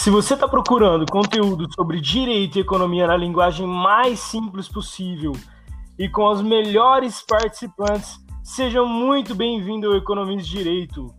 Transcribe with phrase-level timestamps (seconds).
[0.00, 5.32] Se você está procurando conteúdo sobre direito e economia na linguagem mais simples possível
[5.98, 11.14] e com os melhores participantes, seja muito bem-vindo ao Economista Direito.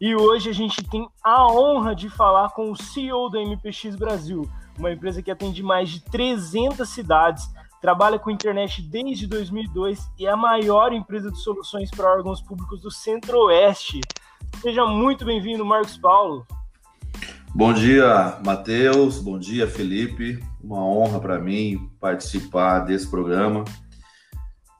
[0.00, 4.48] E hoje a gente tem a honra de falar com o CEO da MPX Brasil,
[4.78, 7.50] uma empresa que atende mais de 300 cidades,
[7.82, 12.80] trabalha com internet desde 2002 e é a maior empresa de soluções para órgãos públicos
[12.80, 14.00] do Centro-Oeste.
[14.62, 16.46] Seja muito bem-vindo, Marcos Paulo.
[17.54, 19.18] Bom dia, Matheus.
[19.18, 20.42] Bom dia, Felipe.
[20.64, 23.62] Uma honra para mim participar desse programa.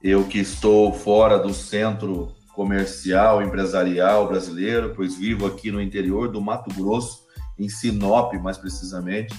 [0.01, 6.41] Eu que estou fora do centro comercial, empresarial brasileiro, pois vivo aqui no interior do
[6.41, 7.19] Mato Grosso,
[7.59, 9.35] em Sinop, mais precisamente.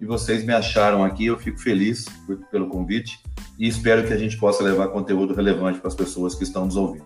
[0.00, 2.06] E vocês me acharam aqui, eu fico feliz
[2.50, 3.20] pelo convite
[3.58, 6.76] e espero que a gente possa levar conteúdo relevante para as pessoas que estão nos
[6.76, 7.04] ouvindo.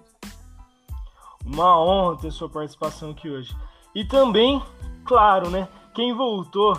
[1.44, 3.52] Uma honra ter sua participação aqui hoje.
[3.94, 4.62] E também
[5.04, 5.68] claro, né?
[5.94, 6.74] Quem voltou?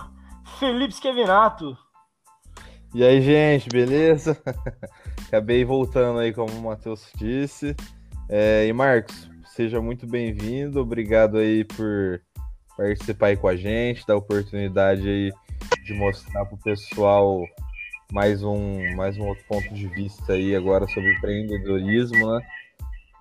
[0.57, 1.77] Felipe Skevinato.
[2.95, 4.41] E aí, gente, beleza?
[5.27, 7.75] Acabei voltando aí, como o Matheus disse.
[8.27, 10.81] É, e Marcos, seja muito bem-vindo.
[10.81, 12.21] Obrigado aí por
[12.75, 15.31] participar aí com a gente, dar a oportunidade aí
[15.85, 17.43] de mostrar para o pessoal
[18.11, 22.41] mais um, mais um outro ponto de vista aí agora sobre empreendedorismo, né?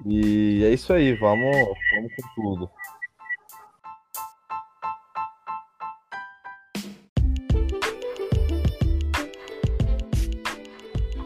[0.06, 1.54] E é isso aí, vamos,
[1.94, 2.70] vamos com tudo.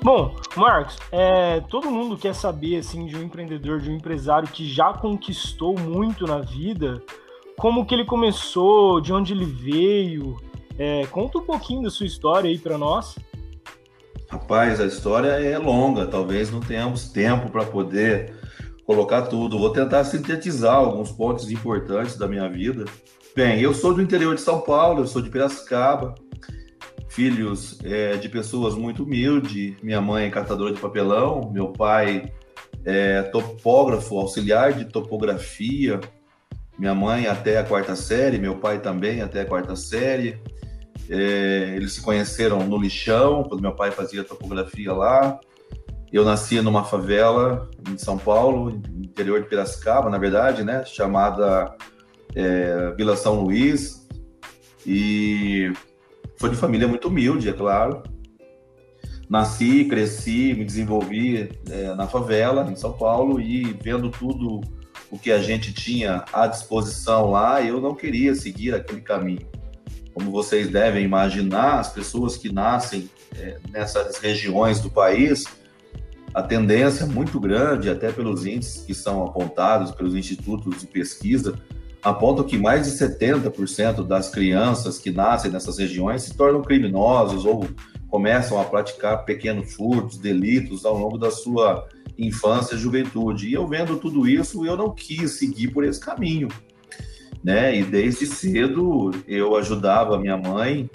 [0.06, 4.64] Bom, Marcos, é, todo mundo quer saber assim de um empreendedor, de um empresário que
[4.64, 7.02] já conquistou muito na vida,
[7.58, 10.36] como que ele começou, de onde ele veio.
[10.78, 13.16] É, conta um pouquinho da sua história aí para nós.
[14.28, 18.32] Rapaz, a história é longa, talvez não tenhamos tempo para poder
[18.84, 19.58] colocar tudo.
[19.58, 22.84] Vou tentar sintetizar alguns pontos importantes da minha vida.
[23.34, 26.14] Bem, eu sou do interior de São Paulo, eu sou de Piracicaba,
[27.16, 29.74] filhos é, de pessoas muito humildes.
[29.82, 32.30] Minha mãe é catadora de papelão, meu pai
[32.84, 35.98] é topógrafo, auxiliar de topografia.
[36.78, 40.38] Minha mãe até a quarta série, meu pai também até a quarta série.
[41.08, 45.40] É, eles se conheceram no lixão, quando meu pai fazia topografia lá.
[46.12, 51.74] Eu nasci numa favela em São Paulo, interior de Piracicaba, na verdade, né, chamada
[52.34, 54.06] é, Vila São Luís.
[54.86, 55.72] E
[56.38, 58.02] foi de família muito humilde, é claro.
[59.28, 64.60] Nasci, cresci, me desenvolvi é, na favela, em São Paulo, e vendo tudo
[65.10, 69.46] o que a gente tinha à disposição lá, eu não queria seguir aquele caminho.
[70.14, 75.44] Como vocês devem imaginar, as pessoas que nascem é, nessas regiões do país,
[76.32, 81.58] a tendência é muito grande, até pelos índices que são apontados pelos institutos de pesquisa,
[82.06, 87.66] apontam que mais de 70% das crianças que nascem nessas regiões se tornam criminosos ou
[88.08, 93.48] começam a praticar pequenos furtos, delitos ao longo da sua infância e juventude.
[93.48, 96.46] E eu vendo tudo isso, eu não quis seguir por esse caminho.
[97.42, 97.76] Né?
[97.76, 100.88] E desde cedo eu ajudava minha mãe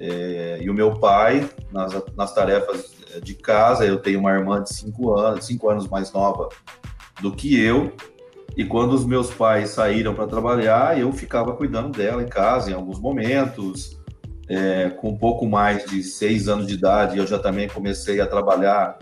[0.00, 3.84] é, e o meu pai nas, nas tarefas de casa.
[3.84, 6.48] Eu tenho uma irmã de 5 anos, cinco anos mais nova
[7.20, 7.92] do que eu,
[8.56, 12.74] e quando os meus pais saíram para trabalhar, eu ficava cuidando dela em casa em
[12.74, 13.98] alguns momentos.
[14.48, 18.26] É, com um pouco mais de seis anos de idade, eu já também comecei a
[18.26, 18.98] trabalhar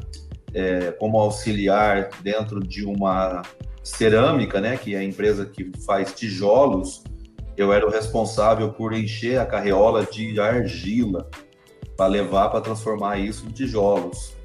[0.53, 3.41] é, como auxiliar dentro de uma
[3.83, 7.03] cerâmica, né, que é a empresa que faz tijolos.
[7.57, 11.31] Eu era o responsável por encher a carreola de argila
[11.97, 14.37] para levar para transformar isso em tijolos.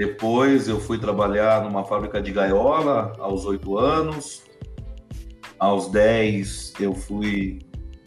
[0.00, 4.42] Depois eu fui trabalhar numa fábrica de gaiola aos oito anos.
[5.58, 7.58] Aos dez eu fui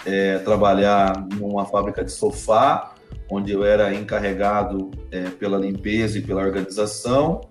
[0.04, 2.96] é, trabalhar numa fábrica de sofá,
[3.30, 7.42] onde eu era encarregado é, pela limpeza e pela organização.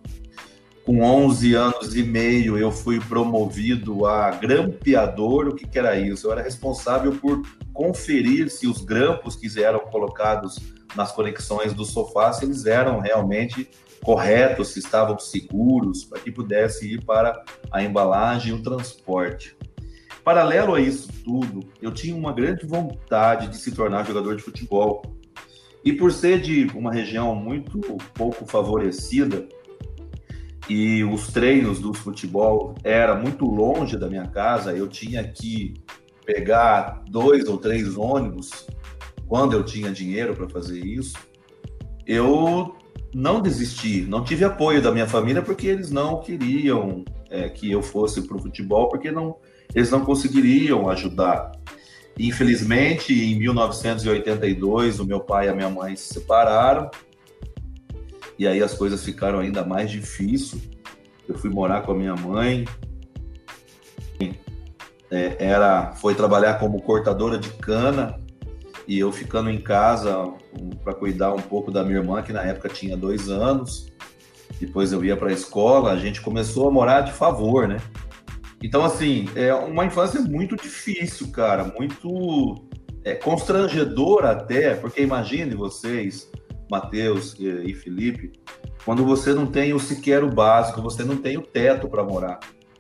[0.85, 5.51] Com 11 anos e meio, eu fui promovido a grampeador.
[5.51, 6.27] O que, que era isso?
[6.27, 7.43] Eu era responsável por
[7.73, 10.59] conferir se os grampos que eram colocados
[10.97, 13.71] nas conexões do sofá, se eles eram realmente
[14.03, 19.57] corretos, se estavam seguros, para que pudesse ir para a embalagem e o transporte.
[20.25, 25.03] Paralelo a isso tudo, eu tinha uma grande vontade de se tornar jogador de futebol.
[25.85, 27.81] E por ser de uma região muito
[28.15, 29.49] pouco favorecida,
[30.69, 35.75] e os treinos do futebol era muito longe da minha casa, eu tinha que
[36.25, 38.67] pegar dois ou três ônibus
[39.27, 41.19] quando eu tinha dinheiro para fazer isso.
[42.07, 42.77] Eu
[43.15, 47.83] não desisti, não tive apoio da minha família porque eles não queriam é, que eu
[47.83, 49.37] fosse para o futebol, porque não,
[49.75, 51.53] eles não conseguiriam ajudar.
[52.19, 56.91] Infelizmente, em 1982, o meu pai e a minha mãe se separaram.
[58.39, 60.71] E aí as coisas ficaram ainda mais difíceis.
[61.29, 62.67] Eu fui morar com a minha mãe.
[65.11, 68.22] É, era, foi trabalhar como cortadora de cana
[68.87, 70.33] e eu ficando em casa
[70.83, 73.93] para cuidar um pouco da minha irmã que na época tinha dois anos.
[74.61, 75.93] Depois eu ia para a escola.
[75.93, 77.79] A gente começou a morar de favor, né?
[78.63, 82.55] Então, assim, é uma infância muito difícil, cara, muito
[83.05, 86.31] é, constrangedora até, porque imagine vocês,
[86.71, 88.33] Matheus e Felipe,
[88.85, 92.39] quando você não tem o sequer o básico, você não tem o teto para morar.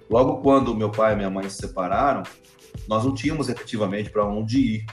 [0.09, 2.23] Logo quando meu pai e minha mãe se separaram,
[2.89, 4.87] nós não tínhamos efetivamente para onde ir.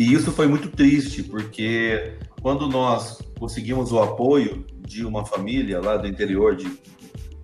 [0.00, 5.98] E isso foi muito triste, porque quando nós conseguimos o apoio de uma família lá
[5.98, 6.72] do interior de,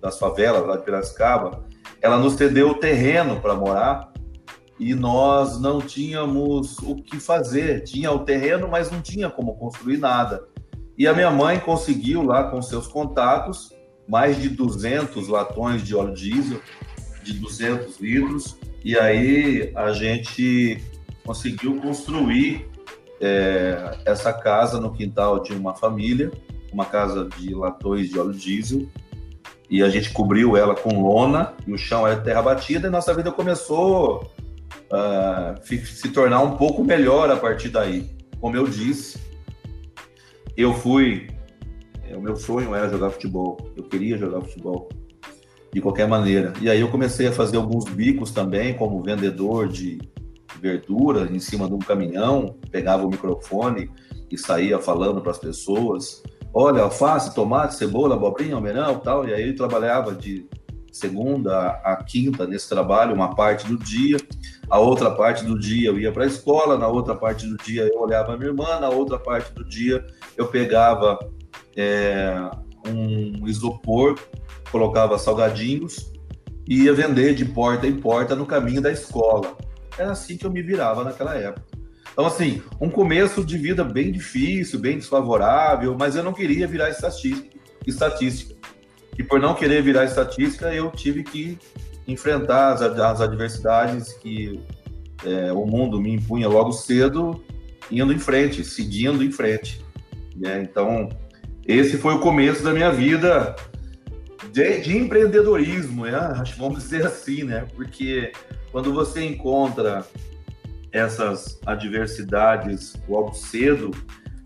[0.01, 1.63] das favelas, lá de Piracicaba,
[2.01, 4.11] ela nos cedeu o terreno para morar
[4.79, 7.83] e nós não tínhamos o que fazer.
[7.83, 10.43] Tinha o terreno, mas não tinha como construir nada.
[10.97, 13.71] E a minha mãe conseguiu lá com seus contatos
[14.09, 16.59] mais de 200 latões de óleo diesel,
[17.21, 20.81] de 200 litros, e aí a gente
[21.27, 22.65] conseguiu construir
[23.19, 26.31] é, essa casa no quintal de uma família,
[26.71, 28.87] uma casa de latões de óleo diesel,
[29.69, 33.13] e a gente cobriu ela com lona e o chão era terra batida e nossa
[33.13, 34.31] vida começou
[34.89, 38.09] a uh, se tornar um pouco melhor a partir daí.
[38.39, 39.19] Como eu disse,
[40.55, 41.27] eu fui,
[42.09, 44.87] é, o meu sonho era jogar futebol, eu queria jogar futebol
[45.73, 46.53] de qualquer maneira.
[46.61, 49.99] E aí eu comecei a fazer alguns bicos também, como vendedor de
[50.61, 53.89] verdura em cima de um caminhão, pegava o microfone
[54.29, 56.21] e saía falando para as pessoas
[56.53, 59.27] olha, alface, tomate, cebola, abobrinha, almeirão tal.
[59.27, 60.47] E aí eu trabalhava de
[60.91, 64.17] segunda a quinta nesse trabalho, uma parte do dia.
[64.67, 67.83] A outra parte do dia eu ia para a escola, na outra parte do dia
[67.83, 70.03] eu olhava a minha irmã, na outra parte do dia
[70.35, 71.19] eu pegava
[71.75, 72.49] é,
[72.87, 74.17] um isopor,
[74.71, 76.11] colocava salgadinhos
[76.67, 79.55] e ia vender de porta em porta no caminho da escola.
[79.97, 81.65] Era assim que eu me virava naquela época.
[82.11, 86.89] Então, assim, um começo de vida bem difícil, bem desfavorável, mas eu não queria virar
[86.89, 87.55] estatística.
[87.85, 88.55] estatística.
[89.17, 91.57] E por não querer virar estatística, eu tive que
[92.07, 94.59] enfrentar as, as adversidades que
[95.25, 97.43] é, o mundo me impunha logo cedo,
[97.91, 99.83] indo em frente, seguindo em frente.
[100.35, 100.61] Né?
[100.61, 101.09] Então,
[101.65, 103.55] esse foi o começo da minha vida
[104.51, 106.43] de, de empreendedorismo, né?
[106.57, 107.65] Vamos dizer assim, né?
[107.75, 108.31] Porque
[108.71, 110.05] quando você encontra
[110.91, 113.91] essas adversidades logo cedo,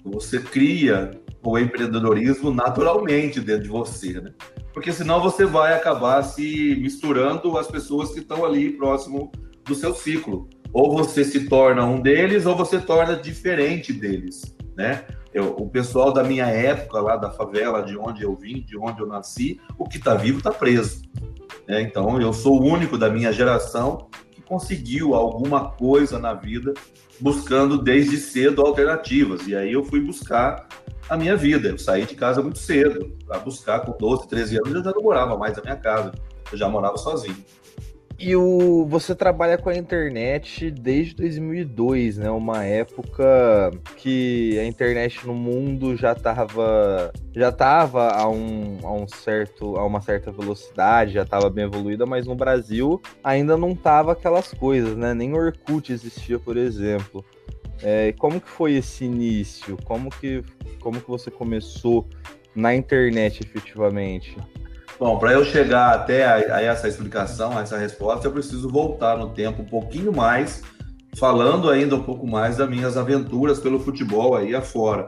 [0.03, 1.11] você cria
[1.43, 4.33] o empreendedorismo naturalmente dentro de você, né?
[4.73, 9.31] Porque senão você vai acabar se misturando as pessoas que estão ali próximo
[9.65, 10.49] do seu ciclo.
[10.73, 15.05] Ou você se torna um deles, ou você torna diferente deles, né?
[15.33, 19.01] Eu, o pessoal da minha época lá da favela, de onde eu vim, de onde
[19.01, 21.01] eu nasci, o que está vivo está preso.
[21.71, 21.81] Né?
[21.81, 24.09] Então eu sou o único da minha geração
[24.45, 26.73] conseguiu alguma coisa na vida
[27.21, 29.47] buscando desde cedo alternativas.
[29.47, 30.67] E aí eu fui buscar
[31.07, 31.69] a minha vida.
[31.69, 34.73] Eu saí de casa muito cedo para buscar com 12, 13 anos.
[34.73, 36.11] Eu já não morava mais na minha casa.
[36.51, 37.37] Eu já morava sozinho.
[38.23, 42.29] E o, você trabalha com a internet desde 2002, né?
[42.29, 49.07] Uma época que a internet no mundo já estava já tava a, um, a, um
[49.07, 54.11] certo, a uma certa velocidade, já estava bem evoluída, mas no Brasil ainda não tava
[54.11, 55.15] aquelas coisas, né?
[55.15, 57.25] Nem Orkut existia, por exemplo.
[57.81, 59.75] É, como que foi esse início?
[59.83, 60.43] Como que,
[60.79, 62.07] como que você começou
[62.53, 64.37] na internet efetivamente?
[65.01, 69.17] Bom, para eu chegar até a, a, essa explicação, a essa resposta, eu preciso voltar
[69.17, 70.61] no tempo um pouquinho mais,
[71.17, 75.07] falando ainda um pouco mais das minhas aventuras pelo futebol aí afora.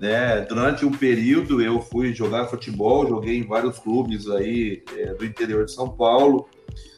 [0.00, 0.40] Né?
[0.40, 5.66] Durante um período eu fui jogar futebol, joguei em vários clubes aí é, do interior
[5.66, 6.48] de São Paulo,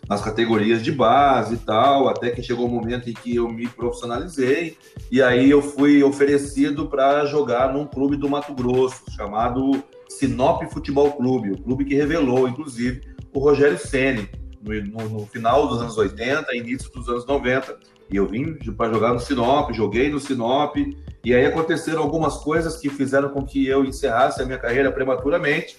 [0.08, 3.50] nas categorias de base e tal, até que chegou o um momento em que eu
[3.50, 4.78] me profissionalizei
[5.12, 9.84] e aí eu fui oferecido para jogar num clube do Mato Grosso chamado
[10.18, 13.00] Sinop Futebol Clube, o clube que revelou, inclusive,
[13.32, 14.28] o Rogério Ceni
[14.62, 17.76] no, no, no, final dos anos 80, início dos anos 90.
[18.10, 20.76] E eu vim para jogar no Sinop, joguei no Sinop,
[21.24, 25.76] e aí aconteceram algumas coisas que fizeram com que eu encerrasse a minha carreira prematuramente.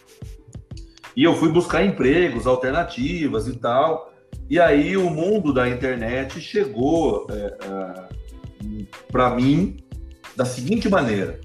[1.15, 4.11] E eu fui buscar empregos, alternativas e tal.
[4.49, 9.77] E aí o mundo da internet chegou é, é, para mim
[10.35, 11.39] da seguinte maneira: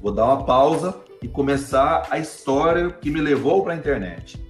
[0.00, 4.42] vou dar uma pausa e começar a história que me levou para a internet.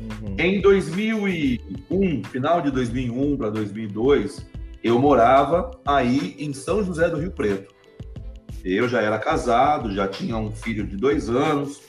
[0.00, 0.36] Uhum.
[0.38, 4.46] Em 2001, final de 2001 para 2002,
[4.82, 7.74] eu morava aí em São José do Rio Preto.
[8.64, 11.82] Eu já era casado, já tinha um filho de dois anos.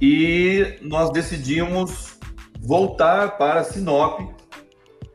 [0.00, 2.18] E nós decidimos
[2.60, 4.20] voltar para Sinop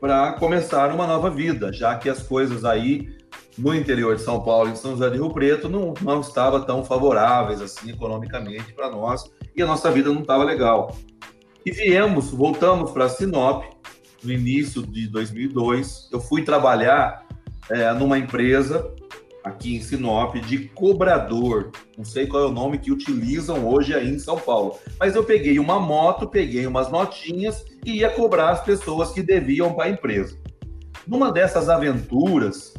[0.00, 3.16] para começar uma nova vida, já que as coisas aí
[3.58, 6.84] no interior de São Paulo, em São José do Rio Preto, não, não estavam tão
[6.84, 10.96] favoráveis assim economicamente para nós e a nossa vida não estava legal.
[11.64, 13.64] E viemos, voltamos para Sinop
[14.22, 16.08] no início de 2002.
[16.10, 17.26] Eu fui trabalhar
[17.70, 18.92] é, numa empresa
[19.44, 21.70] aqui em Sinop de cobrador.
[21.96, 24.78] Não sei qual é o nome que utilizam hoje aí em São Paulo.
[24.98, 29.72] Mas eu peguei uma moto, peguei umas notinhas e ia cobrar as pessoas que deviam
[29.74, 30.36] para a empresa.
[31.06, 32.74] Numa dessas aventuras,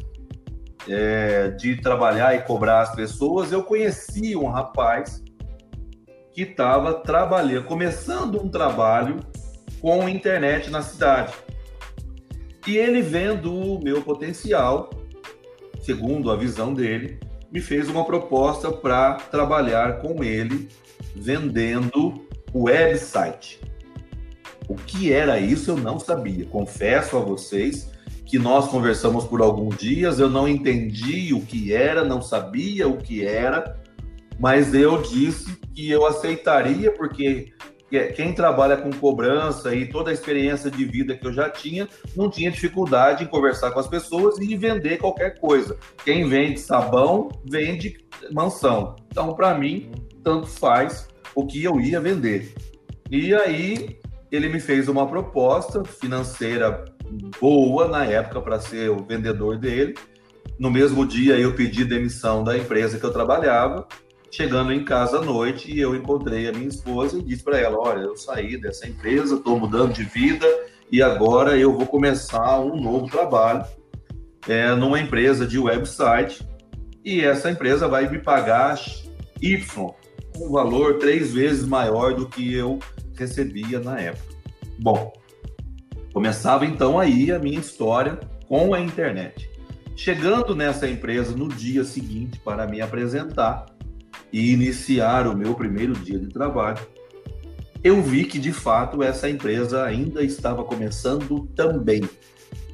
[0.88, 5.22] é, de trabalhar e cobrar as pessoas, eu conheci um rapaz
[6.32, 9.20] que estava trabalhando, começando um trabalho
[9.80, 11.32] com internet na cidade.
[12.66, 14.90] E ele vendo o meu potencial,
[15.82, 17.20] segundo a visão dele,
[17.52, 20.68] me fez uma proposta para trabalhar com ele
[21.14, 23.60] vendendo website.
[24.66, 26.46] O que era isso eu não sabia.
[26.46, 27.93] Confesso a vocês
[28.24, 32.96] que nós conversamos por alguns dias, eu não entendi o que era, não sabia o
[32.96, 33.78] que era,
[34.38, 37.52] mas eu disse que eu aceitaria, porque
[38.16, 42.28] quem trabalha com cobrança e toda a experiência de vida que eu já tinha, não
[42.28, 45.76] tinha dificuldade em conversar com as pessoas e vender qualquer coisa.
[46.04, 47.98] Quem vende sabão, vende
[48.32, 48.96] mansão.
[49.08, 49.92] Então, para mim,
[50.24, 52.54] tanto faz o que eu ia vender.
[53.10, 53.98] E aí,
[54.32, 56.84] ele me fez uma proposta financeira
[57.40, 59.94] boa na época para ser o vendedor dele.
[60.58, 63.86] No mesmo dia eu pedi demissão da empresa que eu trabalhava.
[64.30, 68.00] Chegando em casa à noite, eu encontrei a minha esposa e disse para ela: Olha,
[68.00, 70.46] eu saí dessa empresa, estou mudando de vida
[70.90, 73.64] e agora eu vou começar um novo trabalho
[74.48, 76.46] é, numa empresa de website.
[77.04, 78.78] E essa empresa vai me pagar
[79.40, 79.94] Y,
[80.36, 82.78] um valor três vezes maior do que eu
[83.14, 84.34] recebia na época.
[84.78, 85.12] Bom,
[86.14, 89.50] Começava então aí a minha história com a internet.
[89.96, 93.66] Chegando nessa empresa no dia seguinte para me apresentar
[94.32, 96.78] e iniciar o meu primeiro dia de trabalho,
[97.82, 102.08] eu vi que de fato essa empresa ainda estava começando também.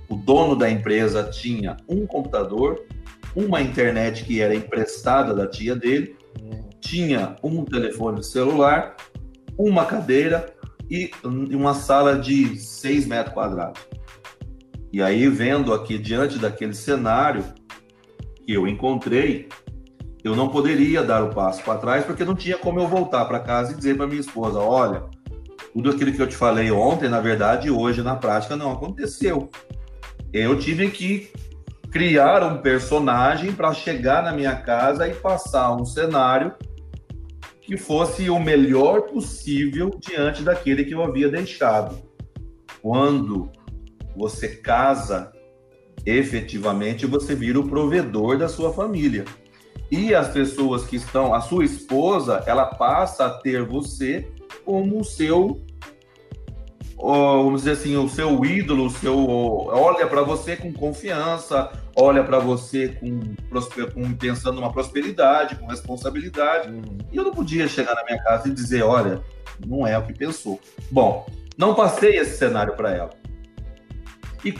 [0.06, 2.84] O dono da empresa tinha um computador,
[3.34, 6.14] uma internet que era emprestada da tia dele,
[6.78, 8.96] tinha um telefone celular,
[9.56, 10.59] uma cadeira
[10.90, 13.80] e uma sala de 6 metros quadrados.
[14.92, 17.44] E aí, vendo aqui diante daquele cenário
[18.44, 19.48] que eu encontrei,
[20.24, 23.38] eu não poderia dar o passo para trás porque não tinha como eu voltar para
[23.38, 25.04] casa e dizer para minha esposa: olha,
[25.72, 29.48] tudo aquilo que eu te falei ontem, na verdade, hoje na prática não aconteceu.
[30.32, 31.30] Eu tive que
[31.90, 36.52] criar um personagem para chegar na minha casa e passar um cenário
[37.70, 42.02] que fosse o melhor possível diante daquele que eu havia deixado.
[42.82, 43.48] Quando
[44.16, 45.30] você casa,
[46.04, 49.24] efetivamente você vira o provedor da sua família.
[49.88, 54.26] E as pessoas que estão, a sua esposa, ela passa a ter você
[54.64, 55.64] como o seu
[57.00, 61.70] vamos dizer assim, o seu ídolo, o seu olha para você com confiança,
[62.00, 63.20] olha para você com,
[63.92, 66.68] com pensando numa prosperidade, com responsabilidade.
[66.68, 66.98] Uhum.
[67.12, 69.22] E eu não podia chegar na minha casa e dizer, olha,
[69.66, 70.60] não é o que pensou.
[70.90, 71.26] Bom,
[71.56, 73.10] não passei esse cenário para ela.
[74.44, 74.54] E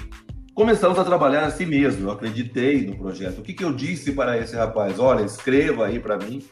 [0.55, 2.07] começamos a trabalhar assim mesmo.
[2.07, 3.39] Eu acreditei no projeto.
[3.39, 4.99] O que, que eu disse para esse rapaz?
[4.99, 6.43] Olha, escreva aí para mim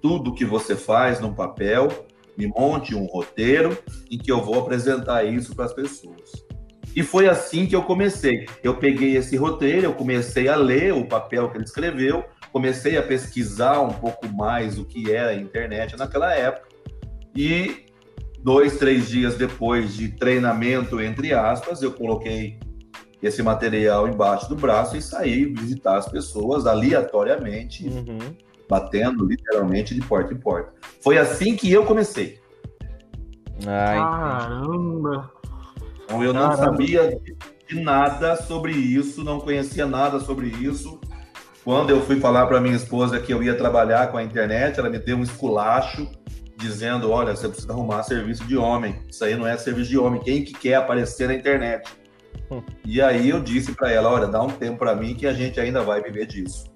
[0.00, 1.88] tudo que você faz num papel
[2.36, 3.76] me monte um roteiro
[4.10, 6.45] em que eu vou apresentar isso para as pessoas.
[6.96, 8.46] E foi assim que eu comecei.
[8.64, 13.02] Eu peguei esse roteiro, eu comecei a ler o papel que ele escreveu, comecei a
[13.02, 16.68] pesquisar um pouco mais o que era a internet naquela época.
[17.36, 17.84] E
[18.42, 22.58] dois, três dias depois de treinamento, entre aspas, eu coloquei
[23.22, 27.86] esse material embaixo do braço e saí visitar as pessoas aleatoriamente.
[27.86, 30.72] Uhum batendo literalmente de porta em porta.
[31.02, 32.40] Foi assim que eu comecei.
[33.64, 35.30] Caramba!
[36.06, 37.20] Então eu não sabia
[37.68, 41.00] de nada sobre isso, não conhecia nada sobre isso.
[41.64, 44.88] Quando eu fui falar para minha esposa que eu ia trabalhar com a internet, ela
[44.88, 46.08] me deu um esculacho
[46.56, 49.02] dizendo: "Olha, você precisa arrumar serviço de homem.
[49.10, 50.22] Isso aí não é serviço de homem.
[50.22, 51.90] Quem que quer aparecer na internet?"
[52.50, 52.62] Hum.
[52.86, 55.58] E aí eu disse para ela: "Olha, dá um tempo para mim que a gente
[55.58, 56.66] ainda vai viver disso."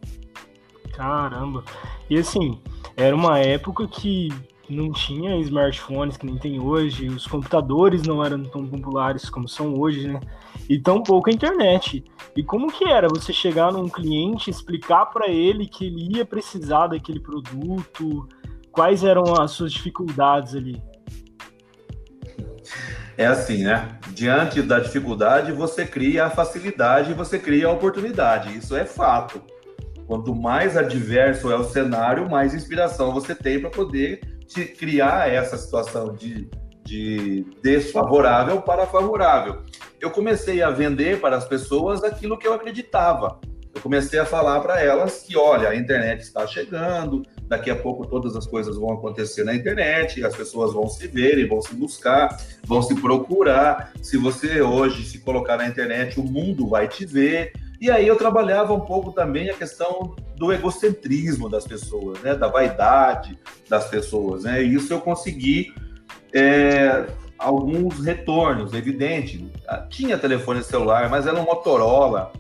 [0.92, 1.62] Caramba.
[2.10, 2.60] E assim,
[2.96, 4.28] era uma época que
[4.72, 9.74] não tinha smartphones que nem tem hoje, os computadores não eram tão populares como são
[9.74, 10.20] hoje, né?
[10.68, 12.04] E tão pouco a internet.
[12.36, 16.88] E como que era você chegar num cliente, explicar para ele que ele ia precisar
[16.88, 18.28] daquele produto,
[18.70, 20.80] quais eram as suas dificuldades ali?
[23.16, 23.98] É assim, né?
[24.12, 28.56] Diante da dificuldade, você cria a facilidade, você cria a oportunidade.
[28.56, 29.42] Isso é fato.
[30.06, 36.14] Quanto mais adverso é o cenário, mais inspiração você tem para poder criar essa situação
[36.14, 36.48] de,
[36.84, 39.62] de desfavorável para favorável.
[40.00, 43.40] Eu comecei a vender para as pessoas aquilo que eu acreditava.
[43.72, 48.04] Eu comecei a falar para elas que, olha, a internet está chegando, daqui a pouco
[48.06, 51.74] todas as coisas vão acontecer na internet, as pessoas vão se ver e vão se
[51.74, 53.92] buscar, vão se procurar.
[54.02, 57.52] Se você hoje se colocar na internet, o mundo vai te ver.
[57.80, 62.34] E aí eu trabalhava um pouco também a questão do egocentrismo das pessoas, né?
[62.34, 63.38] da vaidade
[63.70, 64.44] das pessoas.
[64.44, 64.62] Né?
[64.62, 65.72] E isso eu consegui
[66.34, 67.06] é,
[67.38, 69.50] alguns retornos, evidente.
[69.66, 72.32] Ah, tinha telefone celular, mas era um Motorola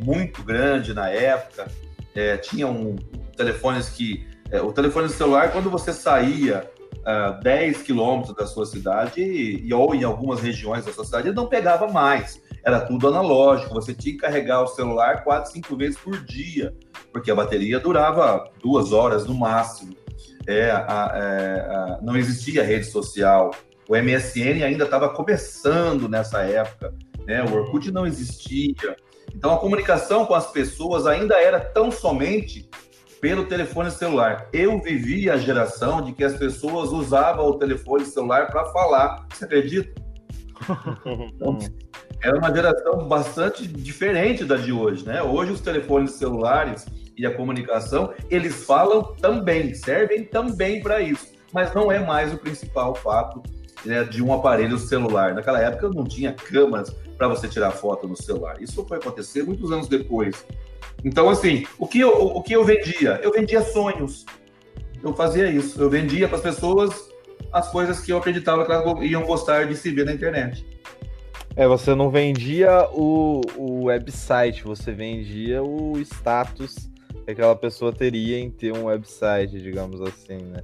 [0.00, 1.70] muito grande na época.
[2.12, 2.96] É, tinha um,
[3.36, 4.26] telefones que...
[4.50, 9.94] É, o telefone celular, quando você saía uh, 10 quilômetros da sua cidade, e, ou
[9.94, 14.14] em algumas regiões da sua cidade, ele não pegava mais era tudo analógico, você tinha
[14.14, 16.74] que carregar o celular quatro, cinco vezes por dia,
[17.12, 19.96] porque a bateria durava duas horas no máximo.
[20.46, 23.50] É, a, é, a, não existia rede social,
[23.88, 26.94] o MSN ainda estava começando nessa época,
[27.26, 27.42] né?
[27.42, 28.96] o Orkut não existia.
[29.34, 32.68] Então a comunicação com as pessoas ainda era tão somente
[33.18, 34.48] pelo telefone celular.
[34.52, 39.26] Eu vivi a geração de que as pessoas usavam o telefone celular para falar.
[39.32, 39.90] Você acredita?
[41.34, 41.56] Então,
[42.22, 45.22] era uma geração bastante diferente da de hoje, né?
[45.22, 51.74] Hoje os telefones celulares e a comunicação, eles falam também, servem também para isso, mas
[51.74, 53.42] não é mais o principal fato
[53.84, 55.34] né, de um aparelho celular.
[55.34, 58.60] Naquela época não tinha câmeras para você tirar foto no celular.
[58.60, 60.44] Isso foi acontecer muitos anos depois.
[61.04, 63.20] Então, assim, o que eu, o que eu vendia?
[63.22, 64.26] Eu vendia sonhos.
[65.02, 65.80] Eu fazia isso.
[65.80, 67.08] Eu vendia para as pessoas
[67.52, 70.66] as coisas que eu acreditava que elas iam gostar de se ver na internet.
[71.58, 76.88] É, você não vendia o, o website, você vendia o status
[77.24, 80.62] que aquela pessoa teria em ter um website, digamos assim, né?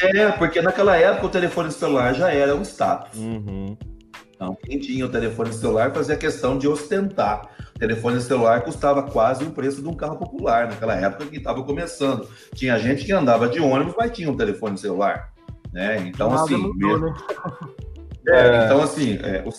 [0.00, 3.20] É, porque naquela época o telefone celular já era um status.
[3.20, 3.76] Uhum.
[4.34, 7.46] Então, quem tinha o telefone celular fazia questão de ostentar.
[7.76, 11.62] O telefone celular custava quase o preço de um carro popular naquela época que estava
[11.62, 12.26] começando.
[12.54, 15.34] Tinha gente que andava de ônibus, mas tinha um telefone celular.
[15.70, 15.98] Né?
[16.06, 16.56] Então, Nada assim.
[16.56, 17.06] Mudou, mesmo...
[17.06, 17.14] né?
[18.26, 19.50] é, então, assim, é, o,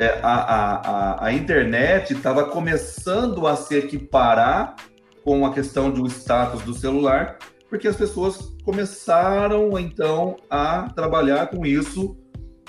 [0.00, 4.74] é, a, a, a, internet estava começando a se equiparar
[5.22, 7.36] com a questão do status do celular,
[7.68, 12.16] porque as pessoas começaram então a trabalhar com isso,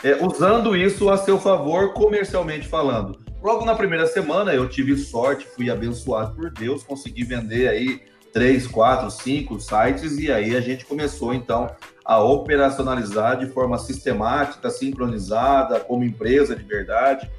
[0.03, 3.17] é, usando isso a seu favor comercialmente falando.
[3.41, 8.01] Logo na primeira semana eu tive sorte, fui abençoado por Deus, consegui vender aí
[8.33, 14.69] três, quatro, cinco sites e aí a gente começou então a operacionalizar de forma sistemática,
[14.69, 17.29] sincronizada, como empresa de verdade.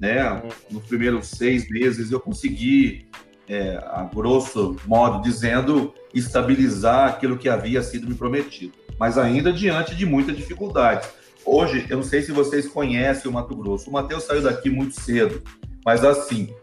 [0.00, 0.42] Né?
[0.70, 3.06] Nos primeiros seis meses eu consegui,
[3.48, 9.94] é, a grosso modo dizendo, estabilizar aquilo que havia sido me prometido, mas ainda diante
[9.94, 11.06] de muita dificuldade.
[11.44, 13.90] Hoje, eu não sei se vocês conhecem o Mato Grosso.
[13.90, 15.42] O Matheus saiu daqui muito cedo,
[15.84, 16.54] mas assim,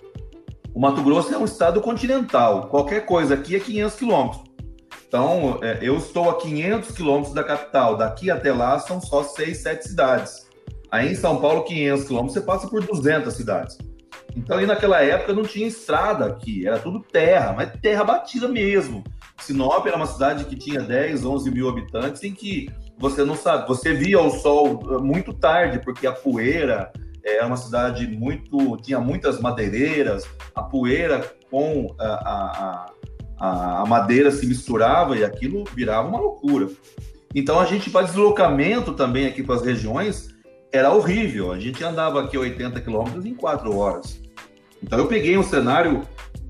[0.74, 2.68] o Mato Grosso é um estado continental.
[2.68, 4.51] Qualquer coisa aqui é 500 quilômetros.
[5.12, 7.98] Então, é, eu estou a 500 quilômetros da capital.
[7.98, 10.48] Daqui até lá são só 6, 7 cidades.
[10.90, 13.78] Aí em São Paulo, 500 quilômetros, você passa por 200 cidades.
[14.38, 19.04] Então, aí naquela época não tinha estrada aqui, era tudo terra, mas terra batida mesmo.
[19.42, 23.68] Sinop era uma cidade que tinha 10, 11 mil habitantes, em que você não sabe,
[23.68, 26.90] você via o sol eh, muito tarde, porque a poeira
[27.22, 30.24] era é uma cidade muito, tinha muitas madeireiras,
[30.56, 32.86] a poeira com a, a, a,
[33.42, 36.70] a madeira se misturava e aquilo virava uma loucura.
[37.34, 40.30] Então a gente para deslocamento também aqui para as regiões
[40.72, 41.52] era horrível.
[41.52, 44.22] A gente andava aqui 80 quilômetros em quatro horas.
[44.84, 46.04] Então eu peguei um cenário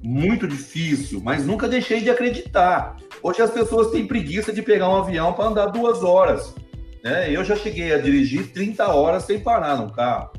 [0.03, 2.97] muito difícil, mas nunca deixei de acreditar.
[3.23, 6.53] Hoje as pessoas têm preguiça de pegar um avião para andar duas horas.
[7.01, 7.31] Né?
[7.31, 10.31] Eu já cheguei a dirigir 30 horas sem parar no carro.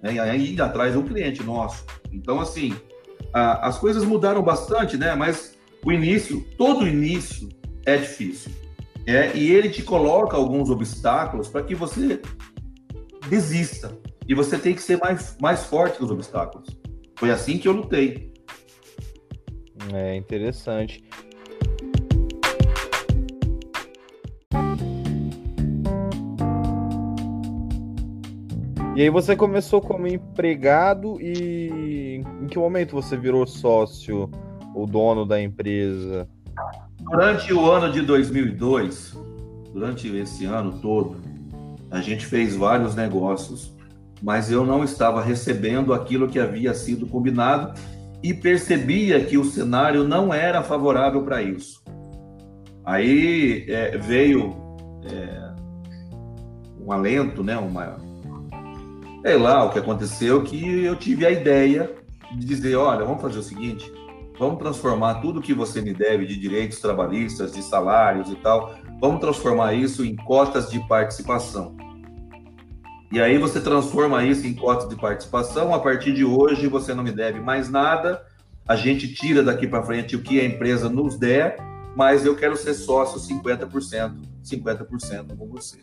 [0.00, 0.14] Né?
[0.14, 1.84] E ainda atrás um cliente nosso.
[2.12, 2.72] Então, assim,
[3.32, 5.14] a, as coisas mudaram bastante, né?
[5.16, 7.48] Mas o início, todo início
[7.86, 8.52] é difícil.
[9.06, 12.20] É, e ele te coloca alguns obstáculos para que você
[13.28, 13.96] desista.
[14.28, 16.68] E você tem que ser mais, mais forte dos obstáculos.
[17.16, 18.32] Foi assim que eu lutei.
[19.94, 21.02] É interessante.
[28.94, 34.28] E aí você começou como empregado e em que momento você virou sócio?
[34.78, 36.28] Ou dono da empresa?
[37.00, 39.16] Durante o ano de 2002,
[39.72, 41.16] durante esse ano todo,
[41.90, 43.74] a gente fez vários negócios,
[44.22, 47.78] mas eu não estava recebendo aquilo que havia sido combinado
[48.22, 51.82] e percebia que o cenário não era favorável para isso.
[52.84, 54.54] Aí é, veio
[55.04, 55.54] é,
[56.80, 57.56] um alento, né?
[57.56, 57.96] Uma,
[59.22, 61.90] sei lá o que aconteceu, que eu tive a ideia
[62.36, 63.92] de dizer, olha, vamos fazer o seguinte,
[64.38, 69.20] vamos transformar tudo que você me deve de direitos trabalhistas, de salários e tal, vamos
[69.20, 71.76] transformar isso em cotas de participação.
[73.10, 75.74] E aí você transforma isso em cotas de participação.
[75.74, 78.22] A partir de hoje você não me deve mais nada.
[78.68, 81.56] A gente tira daqui para frente o que a empresa nos der,
[81.96, 85.78] mas eu quero ser sócio 50%, 50% com você.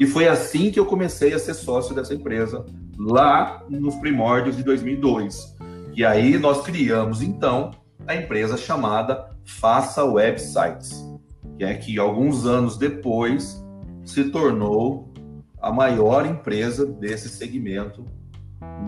[0.00, 2.66] E foi assim que eu comecei a ser sócio dessa empresa,
[2.98, 5.54] lá nos primórdios de 2002.
[5.94, 7.70] E aí nós criamos, então,
[8.06, 11.04] a empresa chamada Faça Websites,
[11.56, 13.64] que é que alguns anos depois
[14.04, 15.12] se tornou
[15.60, 18.04] a maior empresa desse segmento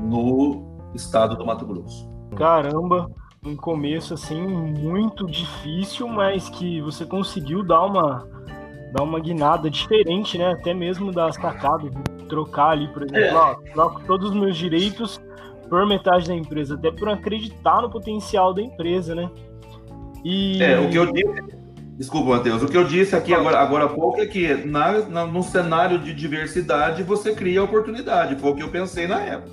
[0.04, 2.10] no estado do Mato Grosso.
[2.36, 3.10] Caramba,
[3.44, 8.36] um começo assim muito difícil, mas que você conseguiu dar uma
[8.92, 10.52] dar uma guinada diferente, né?
[10.52, 11.90] Até mesmo das sacadas,
[12.28, 13.34] trocar ali, por exemplo, é.
[13.34, 15.20] ó, troco todos os meus direitos
[15.68, 19.30] por metade da empresa, até por acreditar no potencial da empresa, né?
[20.24, 20.62] E...
[20.62, 21.42] É, o que eu disse,
[21.96, 25.26] desculpa, Matheus, o que eu disse aqui agora, agora há pouco é que na, na,
[25.26, 29.50] no cenário de diversidade você cria oportunidade, foi o que eu pensei na época.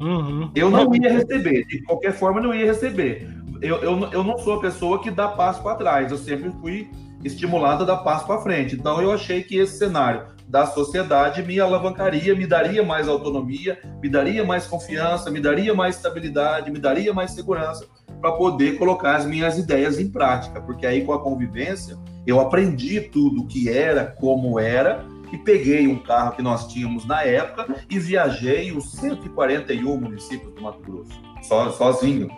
[0.00, 0.50] Uhum.
[0.54, 3.28] Eu não ia receber, de qualquer forma, não ia receber.
[3.62, 6.90] Eu, eu, eu não sou a pessoa que dá passo para trás, eu sempre fui
[7.24, 8.74] estimulado a dar passo para frente.
[8.74, 14.08] Então eu achei que esse cenário da sociedade me alavancaria, me daria mais autonomia, me
[14.08, 17.86] daria mais confiança, me daria mais estabilidade, me daria mais segurança
[18.20, 23.00] para poder colocar as minhas ideias em prática, porque aí com a convivência eu aprendi
[23.00, 27.84] tudo o que era, como era, e peguei um carro que nós tínhamos na época
[27.90, 32.28] e viajei os 141 municípios do Mato Grosso, so, sozinho.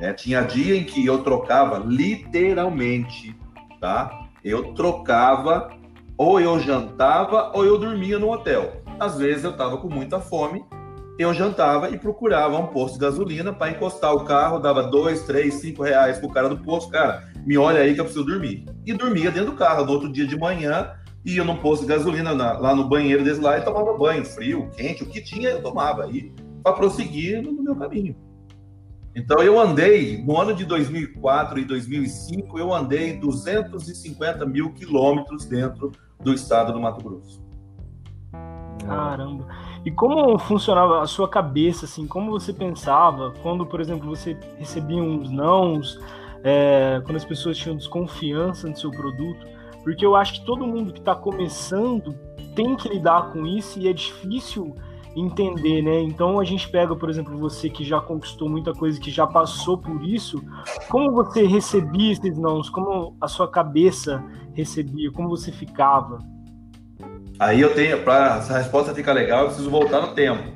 [0.00, 3.36] É, tinha dia em que eu trocava literalmente,
[3.80, 4.26] tá?
[4.42, 5.70] Eu trocava,
[6.16, 8.82] ou eu jantava ou eu dormia no hotel.
[8.98, 10.64] Às vezes eu estava com muita fome,
[11.18, 15.54] eu jantava e procurava um posto de gasolina para encostar o carro, dava dois, três,
[15.54, 18.64] cinco reais pro cara do posto, cara, me olha aí que eu preciso dormir.
[18.86, 19.84] E dormia dentro do carro.
[19.84, 20.90] No outro dia de manhã,
[21.24, 24.70] ia num posto de gasolina na, lá no banheiro desse lá e tomava banho, frio,
[24.76, 28.16] quente, o que tinha eu tomava aí para prosseguir no, no meu caminho.
[29.14, 35.92] Então eu andei, no ano de 2004 e 2005, eu andei 250 mil quilômetros dentro
[36.20, 37.42] do estado do Mato Grosso.
[38.86, 39.46] Caramba!
[39.84, 45.02] E como funcionava a sua cabeça, assim, como você pensava quando, por exemplo, você recebia
[45.02, 46.00] uns nãos,
[46.42, 49.46] é, quando as pessoas tinham desconfiança no seu produto?
[49.82, 52.14] Porque eu acho que todo mundo que está começando
[52.54, 54.74] tem que lidar com isso e é difícil
[55.14, 56.00] entender, né?
[56.00, 59.78] Então a gente pega, por exemplo, você que já conquistou muita coisa, que já passou
[59.78, 60.42] por isso,
[60.88, 62.70] como você recebia esses nãos?
[62.70, 65.10] Como a sua cabeça recebia?
[65.10, 66.18] Como você ficava?
[67.38, 70.52] Aí eu tenho, para essa resposta ficar legal, eu preciso voltar no tempo.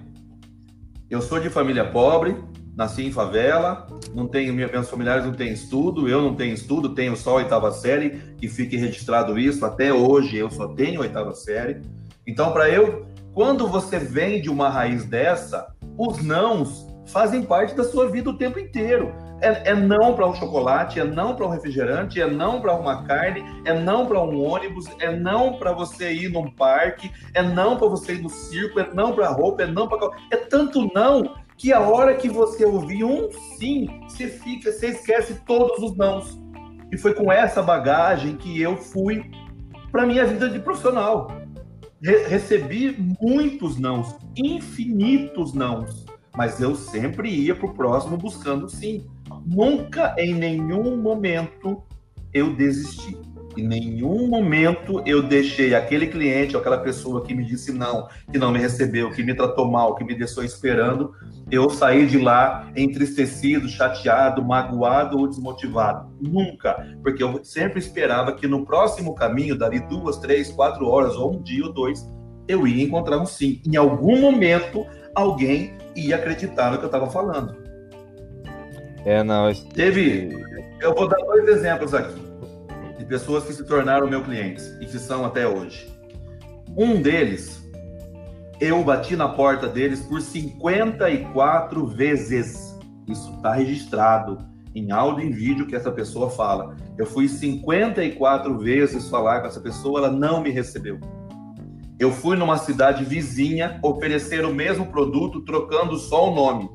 [1.10, 2.36] Eu sou de família pobre,
[2.76, 7.16] nasci em favela, não tenho, meus familiares não têm estudo, eu não tenho estudo, tenho
[7.16, 11.80] só a oitava série, e fique registrado isso, até hoje eu só tenho oitava série.
[12.26, 13.06] Então, para eu
[13.36, 15.66] quando você vem de uma raiz dessa,
[15.98, 19.14] os nãos fazem parte da sua vida o tempo inteiro.
[19.42, 23.04] É, é não para um chocolate, é não para um refrigerante, é não para uma
[23.04, 27.76] carne, é não para um ônibus, é não para você ir num parque, é não
[27.76, 31.34] para você ir no circo, é não para roupa, é não para é tanto não
[31.58, 36.40] que a hora que você ouvir um sim, você fica, você esquece todos os nãos.
[36.90, 39.30] E foi com essa bagagem que eu fui
[39.92, 41.45] para minha vida de profissional
[42.02, 46.04] re recebi muitos nãos, infinitos nãos,
[46.36, 49.06] mas eu sempre ia para o próximo buscando sim.
[49.44, 51.82] Nunca, em nenhum momento,
[52.32, 53.16] eu desisti.
[53.56, 58.38] Em nenhum momento eu deixei aquele cliente ou aquela pessoa que me disse não, que
[58.38, 61.14] não me recebeu, que me tratou mal, que me deixou esperando,
[61.50, 66.12] eu saí de lá entristecido, chateado, magoado ou desmotivado.
[66.20, 71.36] Nunca, porque eu sempre esperava que no próximo caminho, dali duas, três, quatro horas ou
[71.36, 72.06] um dia ou dois,
[72.46, 73.62] eu ia encontrar um sim.
[73.66, 77.56] Em algum momento, alguém ia acreditar no que eu estava falando.
[79.06, 79.50] É, não.
[79.72, 80.44] Teve.
[80.80, 82.25] Eu vou dar dois exemplos aqui
[83.06, 85.88] de pessoas que se tornaram meu clientes e que são até hoje.
[86.76, 87.64] Um deles
[88.58, 92.74] Eu bati na porta deles por 54 vezes.
[93.06, 94.38] Isso está registrado
[94.74, 96.74] em áudio e em vídeo que essa pessoa fala.
[96.96, 100.98] Eu fui 54 vezes falar com essa pessoa, ela não me recebeu.
[101.98, 106.68] Eu fui numa cidade vizinha oferecer o mesmo produto, trocando só o nome.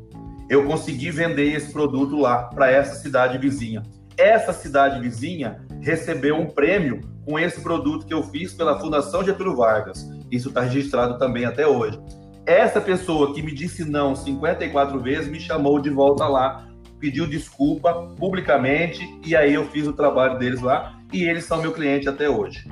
[0.49, 3.81] Eu consegui vender esse produto lá para essa cidade vizinha.
[4.15, 9.55] Essa cidade vizinha recebeu um prêmio com esse produto que eu fiz pela Fundação Getúlio
[9.55, 10.09] Vargas.
[10.31, 11.99] Isso está registrado também até hoje.
[12.45, 16.67] Essa pessoa que me disse não 54 vezes me chamou de volta lá,
[16.99, 21.71] pediu desculpa publicamente e aí eu fiz o trabalho deles lá e eles são meu
[21.71, 22.67] cliente até hoje.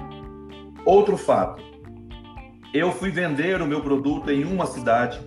[0.86, 1.62] Outro fato,
[2.74, 5.20] eu fui vender o meu produto em uma cidade,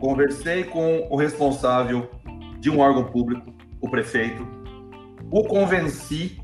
[0.00, 2.10] conversei com o responsável
[2.58, 4.46] de um órgão público, o prefeito,
[5.30, 6.38] o convenci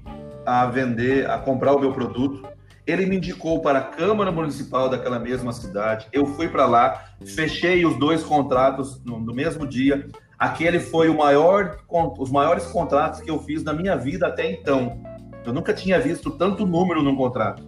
[0.47, 2.47] a vender, a comprar o meu produto.
[2.87, 6.07] Ele me indicou para a Câmara Municipal daquela mesma cidade.
[6.13, 10.07] Eu fui para lá, fechei os dois contratos no, no, mesmo dia.
[10.39, 11.79] Aquele foi o maior,
[12.19, 15.03] os maiores contratos que eu fiz na minha vida até então.
[15.47, 17.63] Eu nunca tinha visto tanto número num contrato.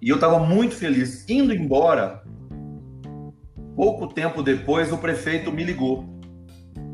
[0.00, 1.28] E eu estava muito feliz.
[1.28, 2.22] Indo embora,
[3.74, 6.04] pouco tempo depois, o prefeito me ligou,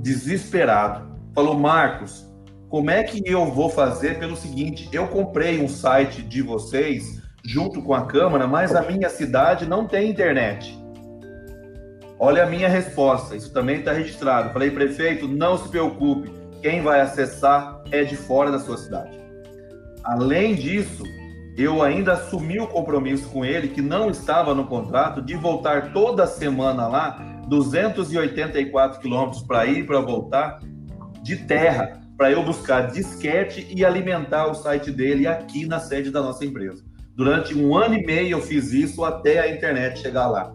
[0.01, 1.13] desesperado.
[1.35, 2.32] Falou: Marcos,
[2.73, 4.89] como é que eu vou fazer pelo seguinte?
[4.91, 9.87] Eu comprei um site de vocês junto com a Câmara, mas a minha cidade não
[9.87, 10.75] tem internet.
[12.19, 14.55] Olha a minha resposta, isso também está registrado.
[14.55, 16.33] Falei, prefeito, não se preocupe,
[16.63, 19.21] quem vai acessar é de fora da sua cidade.
[20.03, 21.03] Além disso,
[21.59, 26.27] eu ainda assumi o compromisso com ele, que não estava no contrato, de voltar toda
[26.27, 30.59] semana lá, 284 quilômetros para ir e para voltar,
[31.23, 36.23] de terra para eu buscar disquete e alimentar o site dele aqui na sede da
[36.23, 36.85] nossa empresa.
[37.17, 40.55] Durante um ano e meio eu fiz isso até a internet chegar lá.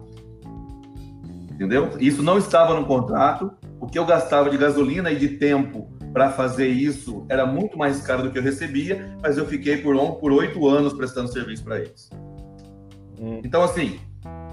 [1.52, 1.90] Entendeu?
[2.00, 3.52] Isso não estava no contrato.
[3.78, 8.00] O que eu gastava de gasolina e de tempo para fazer isso era muito mais
[8.00, 11.80] caro do que eu recebia, mas eu fiquei por, por oito anos prestando serviço para
[11.80, 12.08] eles.
[13.20, 13.42] Hum.
[13.44, 14.00] Então, assim,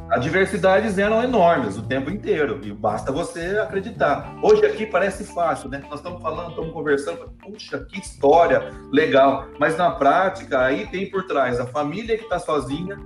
[0.10, 4.36] adversidades eram enormes o tempo inteiro, e basta você acreditar.
[4.42, 5.82] Hoje aqui parece fácil, né?
[5.90, 9.48] Nós estamos falando, estamos conversando, puxa, que história legal.
[9.60, 12.98] Mas na prática, aí tem por trás a família que está sozinha,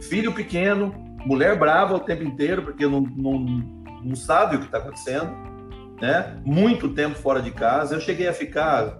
[0.00, 3.38] filho pequeno, mulher brava o tempo inteiro, porque não, não,
[4.02, 5.30] não sabe o que está acontecendo,
[6.00, 6.40] né?
[6.44, 7.94] Muito tempo fora de casa.
[7.94, 8.98] Eu cheguei a ficar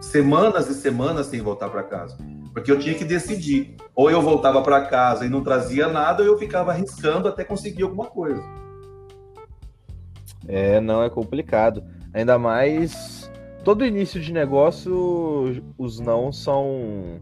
[0.00, 2.16] semanas e semanas sem voltar para casa
[2.52, 3.74] porque eu tinha que decidir.
[3.94, 7.82] Ou eu voltava para casa e não trazia nada, ou eu ficava arriscando até conseguir
[7.82, 8.42] alguma coisa.
[10.48, 11.82] É, não é complicado.
[12.12, 13.30] Ainda mais
[13.62, 17.20] todo início de negócio, os não são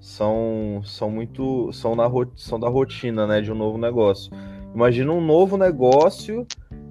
[0.00, 4.32] são são muito são na são da rotina, né, de um novo negócio.
[4.74, 6.46] Imagina um novo negócio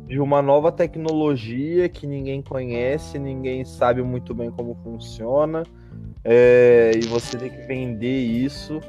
[0.07, 5.63] de uma nova tecnologia que ninguém conhece, ninguém sabe muito bem como funciona
[6.23, 8.79] é, e você tem que vender isso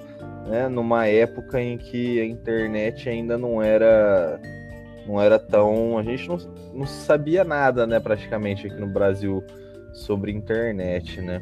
[0.47, 4.41] né, numa época em que a internet ainda não era
[5.07, 6.39] não era tão a gente não,
[6.75, 9.43] não sabia nada né praticamente aqui no Brasil
[9.93, 11.41] sobre internet né.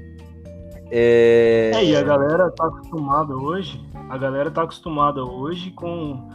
[0.91, 1.73] É...
[1.75, 6.29] é e a galera tá acostumada hoje a galera tá acostumada hoje com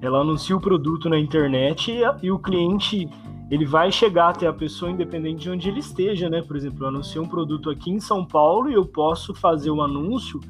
[0.00, 3.08] ela anuncia o produto na internet e, e o cliente
[3.52, 6.40] ele vai chegar até a pessoa independente de onde ele esteja, né?
[6.40, 9.76] Por exemplo, eu anunciei um produto aqui em São Paulo e eu posso fazer o
[9.76, 10.40] um anúncio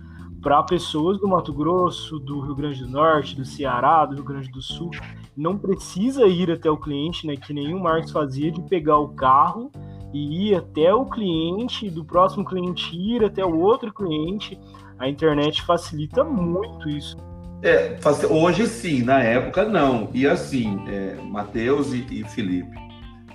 [0.40, 4.48] para pessoas do Mato Grosso, do Rio Grande do Norte, do Ceará, do Rio Grande
[4.52, 4.92] do Sul.
[5.36, 7.34] Não precisa ir até o cliente, né?
[7.34, 9.72] Que nenhum Marcos fazia de pegar o carro
[10.14, 14.56] e ir até o cliente, do próximo cliente ir até o outro cliente.
[14.96, 17.16] A internet facilita muito isso.
[17.62, 17.96] É,
[18.28, 20.08] hoje sim, na época não.
[20.12, 22.76] E assim, é, Matheus e, e Felipe,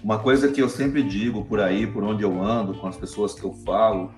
[0.08, 3.34] uma coisa que eu sempre digo por aí, por onde eu ando, com as pessoas
[3.34, 4.10] que eu falo,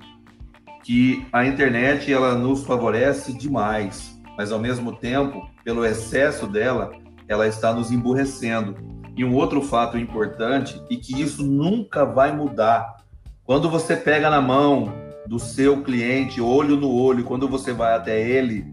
[0.83, 6.91] que a internet ela nos favorece demais, mas ao mesmo tempo, pelo excesso dela,
[7.27, 8.75] ela está nos emburrecendo.
[9.17, 12.97] E um outro fato importante e que isso nunca vai mudar.
[13.43, 14.93] Quando você pega na mão
[15.25, 18.63] do seu cliente, olho no olho, quando você vai até ele,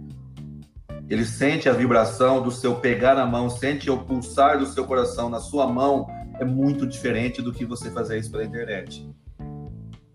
[1.08, 5.30] ele sente a vibração do seu pegar na mão, sente o pulsar do seu coração
[5.30, 6.06] na sua mão,
[6.38, 9.08] é muito diferente do que você fazer isso pela internet.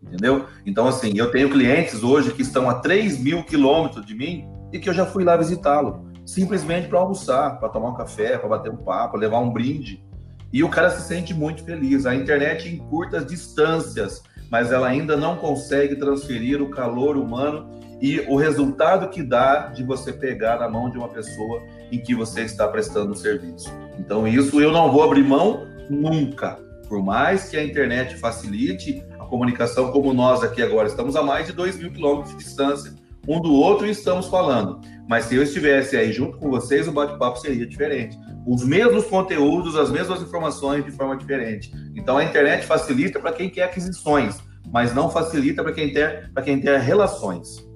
[0.01, 0.45] Entendeu?
[0.65, 4.79] Então, assim, eu tenho clientes hoje que estão a 3 mil quilômetros de mim e
[4.79, 8.71] que eu já fui lá visitá-lo, simplesmente para almoçar, para tomar um café, para bater
[8.71, 10.03] um papo, levar um brinde.
[10.51, 12.05] E o cara se sente muito feliz.
[12.05, 18.19] A internet encurta as distâncias, mas ela ainda não consegue transferir o calor humano e
[18.21, 22.41] o resultado que dá de você pegar na mão de uma pessoa em que você
[22.41, 23.71] está prestando o serviço.
[23.97, 26.58] Então, isso eu não vou abrir mão nunca.
[26.88, 31.47] Por mais que a internet facilite a comunicação, como nós aqui agora estamos a mais
[31.47, 32.93] de 2 mil quilômetros de distância
[33.27, 34.80] um do outro e estamos falando.
[35.08, 38.17] Mas se eu estivesse aí junto com vocês, o bate-papo seria diferente.
[38.45, 41.71] Os mesmos conteúdos, as mesmas informações de forma diferente.
[41.95, 44.39] Então a internet facilita para quem quer aquisições,
[44.71, 47.67] mas não facilita para quem, quer, quem quer relações.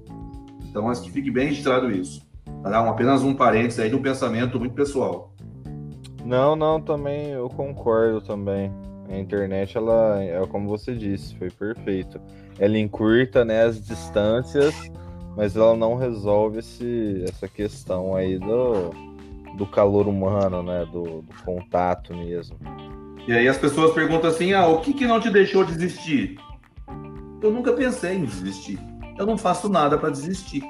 [0.70, 2.26] Então acho que fique bem registrado isso.
[2.64, 2.90] Tá?
[2.90, 5.35] Apenas um parênteses aí de um pensamento muito pessoal.
[6.26, 8.72] Não, não, também eu concordo também.
[9.08, 12.20] A internet, ela, é como você disse, foi perfeito.
[12.58, 14.74] Ela encurta né, as distâncias
[15.36, 18.92] mas ela não resolve esse, essa questão aí do,
[19.58, 20.86] do calor humano, né?
[20.86, 22.58] Do, do, contato mesmo.
[23.28, 26.38] E aí as pessoas perguntam assim: ah, o que, que não te deixou desistir?
[27.42, 28.80] Eu nunca pensei em desistir.
[29.18, 30.64] Eu não faço nada para desistir.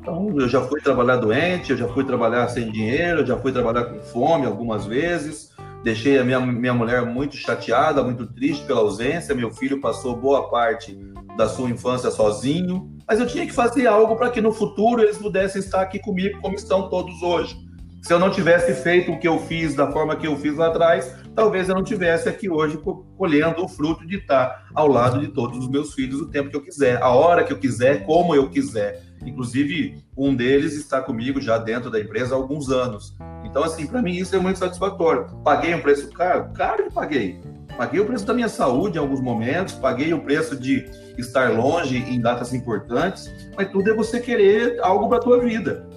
[0.00, 3.52] Então, eu já fui trabalhar doente, eu já fui trabalhar sem dinheiro, eu já fui
[3.52, 5.50] trabalhar com fome algumas vezes.
[5.84, 9.34] Deixei a minha, minha mulher muito chateada, muito triste pela ausência.
[9.34, 10.98] Meu filho passou boa parte
[11.36, 15.18] da sua infância sozinho mas eu tinha que fazer algo para que no futuro eles
[15.18, 17.56] pudessem estar aqui comigo como estão todos hoje.
[18.02, 20.68] Se eu não tivesse feito o que eu fiz da forma que eu fiz lá
[20.68, 22.80] atrás, talvez eu não tivesse aqui hoje
[23.18, 26.56] colhendo o fruto de estar ao lado de todos os meus filhos o tempo que
[26.56, 29.02] eu quiser, a hora que eu quiser, como eu quiser.
[29.24, 33.14] Inclusive, um deles está comigo já dentro da empresa há alguns anos.
[33.44, 35.26] Então, assim, para mim isso é muito satisfatório.
[35.44, 36.50] Paguei um preço caro?
[36.52, 37.40] Caro que paguei.
[37.76, 40.84] Paguei o preço da minha saúde em alguns momentos, paguei o preço de
[41.16, 45.88] estar longe em datas importantes, mas tudo é você querer algo para a tua vida.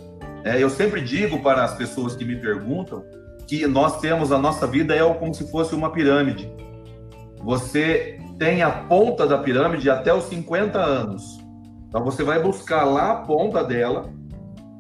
[0.44, 3.04] É, eu sempre digo para as pessoas que me perguntam
[3.48, 6.50] que nós temos a nossa vida é como se fosse uma pirâmide.
[7.42, 11.43] Você tem a ponta da pirâmide até os 50 anos.
[11.94, 14.10] Então você vai buscar lá a ponta dela,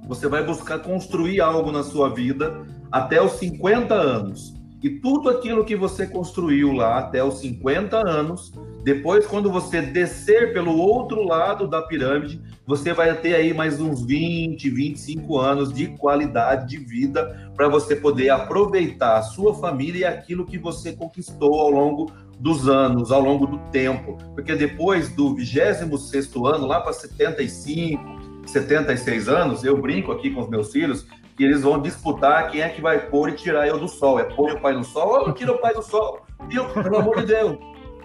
[0.08, 4.56] você vai buscar construir algo na sua vida até os 50 anos.
[4.82, 8.52] E tudo aquilo que você construiu lá até os 50 anos,
[8.84, 14.04] depois, quando você descer pelo outro lado da pirâmide, você vai ter aí mais uns
[14.04, 20.04] 20, 25 anos de qualidade de vida para você poder aproveitar a sua família e
[20.06, 24.18] aquilo que você conquistou ao longo dos anos, ao longo do tempo.
[24.34, 28.04] Porque depois do 26 ano, lá para 75,
[28.46, 32.70] 76 anos, eu brinco aqui com os meus filhos, que eles vão disputar quem é
[32.70, 34.20] que vai pôr e tirar eu do sol.
[34.20, 36.22] É pôr o pai do sol ou tira o pai do sol?
[36.52, 37.58] Eu, pelo amor de Deus.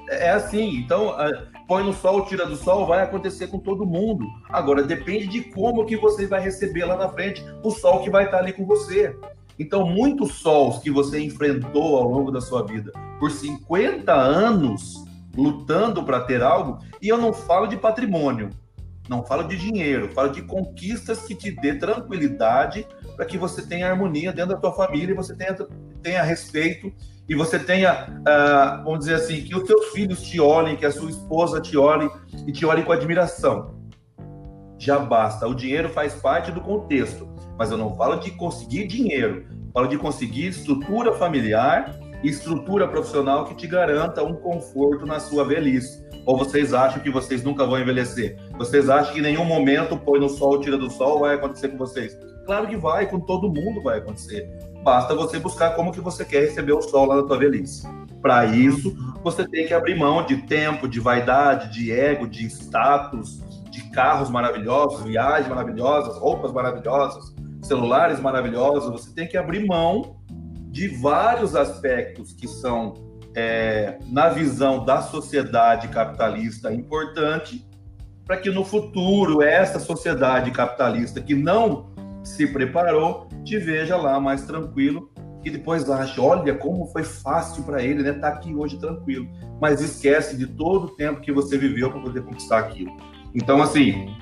[0.08, 1.14] É, é assim, então
[1.66, 4.26] põe no sol, tira do sol, vai acontecer com todo mundo.
[4.48, 8.24] Agora depende de como que você vai receber lá na frente o sol que vai
[8.24, 9.14] estar ali com você.
[9.58, 15.04] Então, muitos sols que você enfrentou ao longo da sua vida por 50 anos
[15.36, 18.50] lutando para ter algo, e eu não falo de patrimônio,
[19.08, 23.88] não falo de dinheiro, falo de conquistas que te dê tranquilidade para que você tenha
[23.88, 25.54] harmonia dentro da tua família você tenha,
[26.02, 26.92] tenha respeito
[27.28, 30.90] e você tenha, uh, vamos dizer assim, que os teus filhos te olhem, que a
[30.90, 32.10] sua esposa te olhe
[32.46, 33.76] e te olhem com admiração.
[34.78, 35.46] Já basta.
[35.46, 37.27] O dinheiro faz parte do contexto,
[37.58, 39.44] mas eu não falo de conseguir dinheiro,
[39.74, 45.44] falo de conseguir estrutura familiar e estrutura profissional que te garanta um conforto na sua
[45.44, 46.06] velhice.
[46.24, 48.38] Ou vocês acham que vocês nunca vão envelhecer?
[48.56, 51.78] Vocês acham que em nenhum momento põe no sol, tira do sol, vai acontecer com
[51.78, 52.16] vocês?
[52.44, 54.48] Claro que vai, com todo mundo vai acontecer.
[54.82, 57.86] Basta você buscar como que você quer receber o sol lá na tua velhice.
[58.22, 63.40] Para isso, você tem que abrir mão de tempo, de vaidade, de ego, de status,
[63.70, 67.34] de carros maravilhosos, viagens maravilhosas, roupas maravilhosas,
[67.68, 68.90] celulares maravilhosos.
[68.90, 70.16] Você tem que abrir mão
[70.70, 72.94] de vários aspectos que são,
[73.36, 77.64] é, na visão da sociedade capitalista, importante,
[78.24, 81.90] para que no futuro essa sociedade capitalista que não
[82.22, 85.10] se preparou, te veja lá mais tranquilo
[85.44, 88.12] e depois acha, olha como foi fácil para ele, né?
[88.12, 89.26] Tá aqui hoje tranquilo,
[89.60, 92.94] mas esquece de todo o tempo que você viveu para poder conquistar aquilo.
[93.34, 94.14] Então, assim,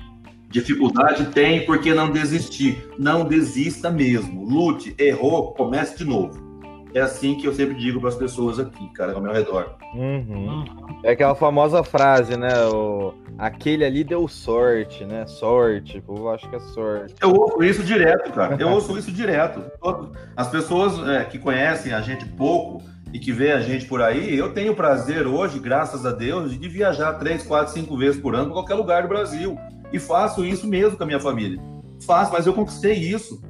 [0.49, 2.87] dificuldade tem porque não desistir.
[2.97, 4.43] Não desista mesmo.
[4.43, 6.47] Lute, errou, comece de novo.
[6.93, 9.75] É assim que eu sempre digo para as pessoas aqui, cara, ao meu redor.
[9.93, 10.65] Uhum.
[11.03, 12.49] É aquela famosa frase, né?
[12.73, 13.13] O...
[13.37, 15.27] Aquele ali deu sorte, né?
[15.27, 17.13] Sorte, eu acho que é sorte.
[17.21, 18.57] Eu ouço isso direto, cara.
[18.59, 19.61] Eu ouço isso direto.
[20.35, 22.81] As pessoas é, que conhecem a gente pouco
[23.13, 26.67] e que vê a gente por aí, eu tenho prazer hoje, graças a Deus, de
[26.67, 29.57] viajar três, quatro, cinco vezes por ano para qualquer lugar do Brasil.
[29.91, 31.61] E faço isso mesmo com a minha família.
[32.05, 33.41] Faço, mas eu conquistei isso.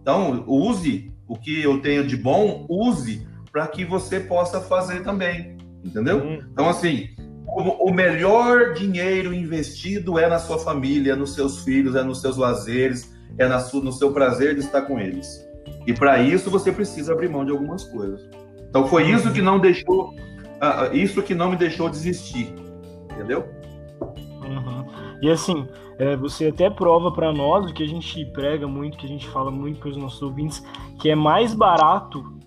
[0.00, 5.56] Então, use o que eu tenho de bom, use para que você possa fazer também.
[5.84, 6.18] Entendeu?
[6.18, 6.40] Hum.
[6.52, 7.08] Então, assim,
[7.46, 12.20] o, o, melhor dinheiro investido é na sua família, é nos seus filhos, é nos
[12.20, 15.44] seus lazeres, é na sua, no seu prazer de estar com eles.
[15.86, 18.28] E para isso você precisa abrir mão de algumas coisas.
[18.68, 22.52] Então foi isso que não deixou, uh, isso que não me deixou desistir,
[23.12, 23.48] entendeu?
[24.42, 24.84] Uhum.
[25.22, 25.68] E assim,
[25.98, 29.28] é, você até prova para nós o que a gente prega muito, que a gente
[29.28, 30.64] fala muito para os nossos ouvintes,
[31.00, 32.38] que é mais barato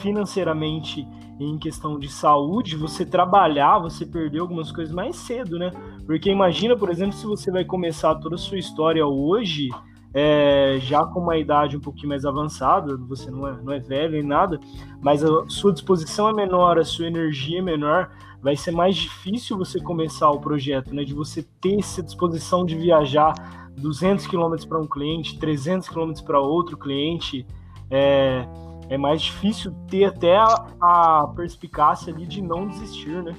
[0.00, 1.06] financeiramente
[1.40, 5.70] em questão de saúde, você trabalhar, você perder algumas coisas mais cedo, né?
[6.04, 9.68] Porque imagina, por exemplo, se você vai começar toda a sua história hoje,
[10.20, 14.14] é, já com uma idade um pouquinho mais avançada, você não é, não é velho
[14.14, 14.58] nem nada,
[15.00, 18.10] mas a sua disposição é menor, a sua energia é menor,
[18.42, 21.04] vai ser mais difícil você começar o projeto, né?
[21.04, 23.32] De você ter essa disposição de viajar
[23.76, 27.46] 200 quilômetros para um cliente, 300 quilômetros para outro cliente,
[27.88, 28.44] é,
[28.88, 33.36] é mais difícil ter até a, a perspicácia ali de não desistir, né?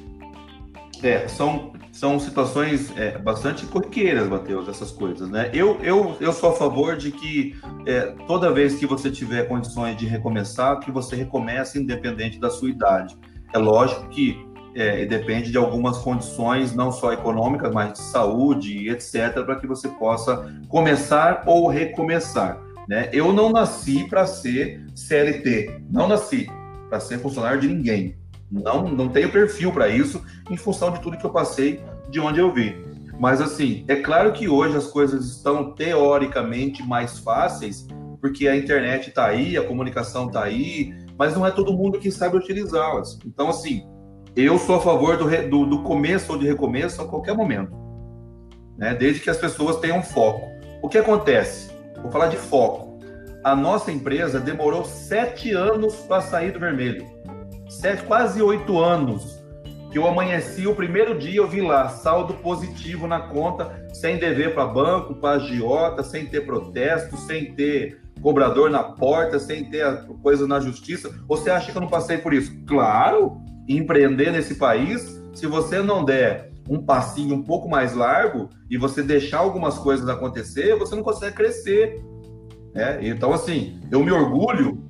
[1.02, 5.50] É, são, são situações é, bastante corriqueiras, Matheus, essas coisas, né?
[5.54, 9.96] Eu, eu, eu sou a favor de que é, toda vez que você tiver condições
[9.96, 13.18] de recomeçar, que você recomece independente da sua idade.
[13.54, 14.46] É lógico que
[14.76, 19.88] é, depende de algumas condições, não só econômicas, mas de saúde, etc., para que você
[19.88, 22.62] possa começar ou recomeçar.
[22.88, 23.10] Né?
[23.14, 26.48] Eu não nasci para ser CLT, não nasci
[26.90, 28.19] para ser funcionário de ninguém.
[28.52, 32.40] Não, não tenho perfil para isso, em função de tudo que eu passei, de onde
[32.40, 32.76] eu vi.
[33.20, 37.86] Mas assim, é claro que hoje as coisas estão teoricamente mais fáceis,
[38.22, 42.12] porque a internet está aí, a comunicação está aí, mas não é todo mundo que
[42.12, 43.20] sabe utilizá-las.
[43.26, 43.84] Então, assim,
[44.36, 47.74] eu sou a favor do, do, do, começo ou de recomeço a qualquer momento,
[48.78, 48.96] né?
[48.96, 50.48] desde que as pessoas tenham foco.
[50.82, 51.72] O que acontece?
[52.02, 53.00] Vou falar de foco.
[53.44, 57.06] A nossa empresa demorou sete anos para sair do vermelho.
[57.70, 59.40] Sete, quase oito anos.
[59.92, 64.56] Que eu amanheci o primeiro dia, eu vi lá, saldo positivo na conta, sem dever
[64.56, 69.86] para banco, para agiota, sem ter protesto, sem ter cobrador na porta, sem ter
[70.22, 71.14] coisa na justiça.
[71.28, 72.52] Você acha que eu não passei por isso?
[72.66, 73.40] Claro!
[73.68, 79.04] Empreender nesse país, se você não der um passinho um pouco mais largo e você
[79.04, 82.04] deixar algumas coisas acontecer, você não consegue crescer.
[82.74, 83.00] Né?
[83.08, 84.86] Então, assim, eu me orgulho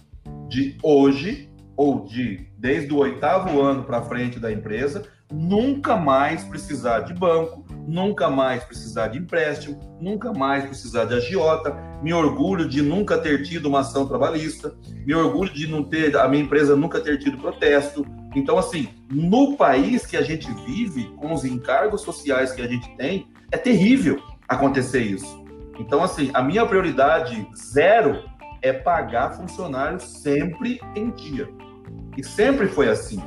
[0.47, 1.48] de hoje,
[1.79, 7.65] ou de desde o oitavo ano para frente da empresa, nunca mais precisar de banco,
[7.87, 11.73] nunca mais precisar de empréstimo, nunca mais precisar de agiota.
[12.03, 14.75] Me orgulho de nunca ter tido uma ação trabalhista,
[15.05, 18.05] me orgulho de não ter a minha empresa nunca ter tido protesto,
[18.35, 22.93] então, assim, no país que a gente vive, com os encargos sociais que a gente
[22.97, 25.43] tem, é terrível acontecer isso.
[25.79, 28.21] Então, assim, a minha prioridade zero
[28.61, 31.49] é pagar funcionários sempre em dia.
[32.23, 33.21] Sempre foi assim.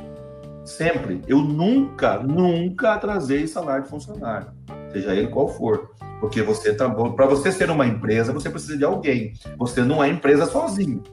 [0.65, 1.21] Sempre.
[1.27, 4.47] Eu nunca, nunca atrasei salário de funcionário,
[4.91, 5.91] seja ele qual for.
[6.19, 9.33] Porque você tá para você ser uma empresa, você precisa de alguém.
[9.57, 11.03] Você não é empresa sozinho.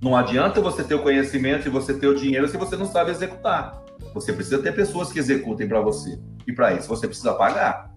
[0.00, 3.10] Não adianta você ter o conhecimento e você ter o dinheiro se você não sabe
[3.10, 3.82] executar.
[4.12, 6.18] Você precisa ter pessoas que executem para você.
[6.46, 7.93] E para isso você precisa pagar.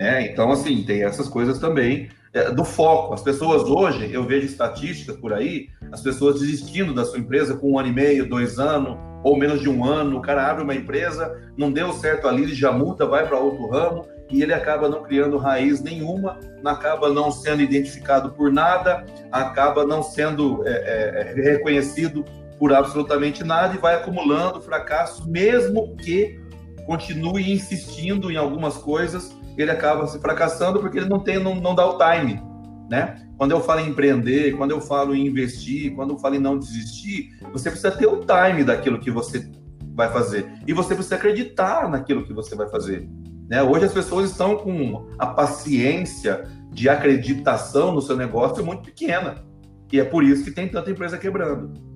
[0.00, 3.12] É, então, assim, tem essas coisas também é, do foco.
[3.12, 7.72] As pessoas hoje, eu vejo estatísticas por aí, as pessoas desistindo da sua empresa com
[7.72, 10.16] um ano e meio, dois anos, ou menos de um ano.
[10.16, 13.68] O cara abre uma empresa, não deu certo ali, ele já muda, vai para outro
[13.68, 19.84] ramo e ele acaba não criando raiz nenhuma, acaba não sendo identificado por nada, acaba
[19.84, 22.24] não sendo é, é, é, reconhecido
[22.58, 26.40] por absolutamente nada e vai acumulando fracassos, mesmo que
[26.86, 31.74] continue insistindo em algumas coisas, ele acaba se fracassando porque ele não tem, não, não
[31.74, 32.42] dá o time,
[32.90, 33.26] né?
[33.36, 36.58] Quando eu falo em empreender, quando eu falo em investir, quando eu falo em não
[36.58, 39.50] desistir, você precisa ter o time daquilo que você
[39.94, 43.08] vai fazer e você precisa acreditar naquilo que você vai fazer.
[43.48, 43.62] Né?
[43.62, 49.44] Hoje as pessoas estão com a paciência de acreditação no seu negócio muito pequena.
[49.92, 51.89] E é por isso que tem tanta empresa quebrando.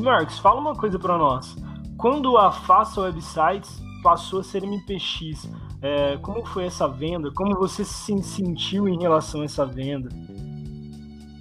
[0.00, 1.56] Marcos, fala uma coisa para nós.
[1.96, 5.48] Quando a Faça Websites passou a ser MPX,
[5.82, 7.30] é, como foi essa venda?
[7.32, 10.08] Como você se sentiu em relação a essa venda?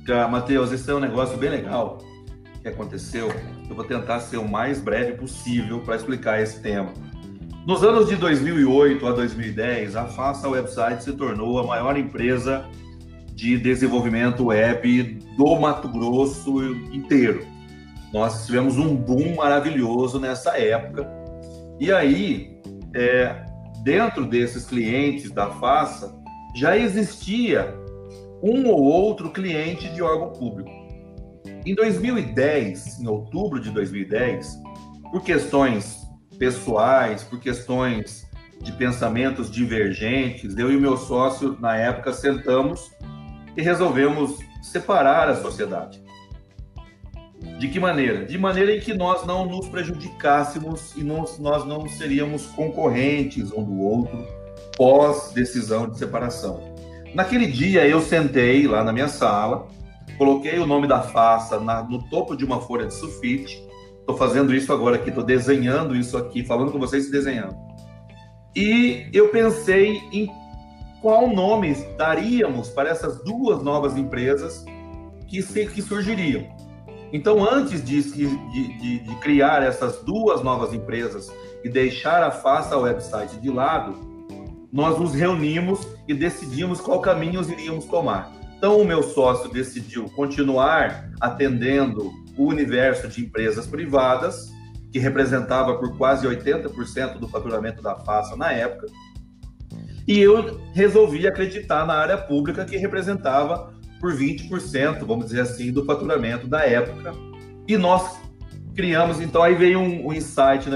[0.05, 1.99] Tá, Matheus, esse é um negócio bem legal
[2.61, 3.29] que aconteceu.
[3.69, 6.91] Eu vou tentar ser o mais breve possível para explicar esse tema.
[7.65, 12.65] Nos anos de 2008 a 2010, a Faça Website se tornou a maior empresa
[13.33, 17.45] de desenvolvimento web do Mato Grosso inteiro.
[18.13, 21.07] Nós tivemos um boom maravilhoso nessa época.
[21.79, 22.59] E aí,
[22.95, 23.45] é,
[23.83, 26.17] dentro desses clientes da Faça,
[26.55, 27.73] já existia
[28.41, 30.69] um ou outro cliente de órgão público.
[31.65, 34.59] em 2010, em outubro de 2010,
[35.11, 36.07] por questões
[36.37, 38.27] pessoais, por questões
[38.61, 42.91] de pensamentos divergentes, eu e o meu sócio, na época, sentamos
[43.55, 46.01] e resolvemos separar a sociedade.
[47.57, 48.25] De que maneira?
[48.25, 53.79] De maneira em que nós não nos prejudicássemos e nós não seríamos concorrentes um do
[53.79, 54.39] outro
[54.75, 56.73] pós decisão de separação.
[57.13, 59.67] Naquele dia eu sentei lá na minha sala,
[60.17, 63.61] coloquei o nome da faça na, no topo de uma folha de sulfite.
[63.99, 67.55] Estou fazendo isso agora aqui, estou desenhando isso aqui, falando com vocês desenhando.
[68.55, 70.29] E eu pensei em
[71.01, 74.65] qual nome daríamos para essas duas novas empresas
[75.27, 76.45] que, se, que surgiriam.
[77.11, 81.31] Então, antes de, de, de, criar essas duas novas empresas
[81.63, 83.95] e deixar a Faça Website de lado,
[84.71, 88.31] nós nos reunimos e decidimos qual caminho iríamos tomar.
[88.57, 94.51] Então, o meu sócio decidiu continuar atendendo o universo de empresas privadas,
[94.91, 98.87] que representava por quase 80% do faturamento da Faça na época,
[100.07, 105.85] e eu resolvi acreditar na área pública, que representava por 20%, vamos dizer assim, do
[105.85, 107.13] faturamento da época.
[107.67, 108.19] E nós
[108.75, 110.69] criamos, então aí veio um, um insight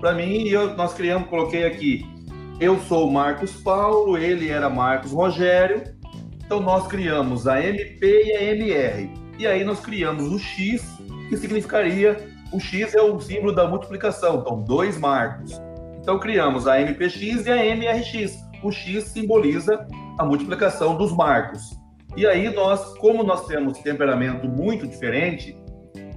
[0.00, 2.06] para mim e eu, nós criamos, coloquei aqui,
[2.58, 5.82] eu sou o Marcos Paulo, ele era Marcos Rogério,
[6.44, 9.10] então nós criamos a MP e a MR.
[9.38, 10.82] E aí nós criamos o X,
[11.28, 15.60] que significaria, o X é o símbolo da multiplicação, então dois marcos.
[16.00, 19.86] Então criamos a MPX e a MRX o X simboliza
[20.18, 21.79] a multiplicação dos marcos.
[22.16, 25.56] E aí nós, como nós temos temperamento muito diferente,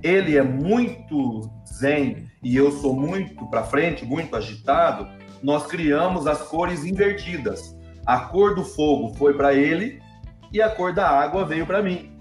[0.02, 5.08] ele é muito zen e eu sou muito para frente, muito agitado,
[5.42, 7.78] nós criamos as cores invertidas.
[8.06, 10.02] A cor do fogo foi para ele
[10.52, 12.18] e a cor da água veio para mim.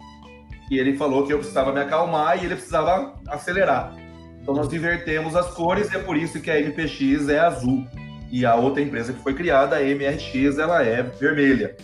[0.71, 3.95] E ele falou que eu precisava me acalmar e ele precisava acelerar.
[4.41, 7.87] Então nós invertemos as cores e é por isso que a MPX é azul
[8.31, 11.77] e a outra empresa que foi criada, a MRX, ela é vermelha.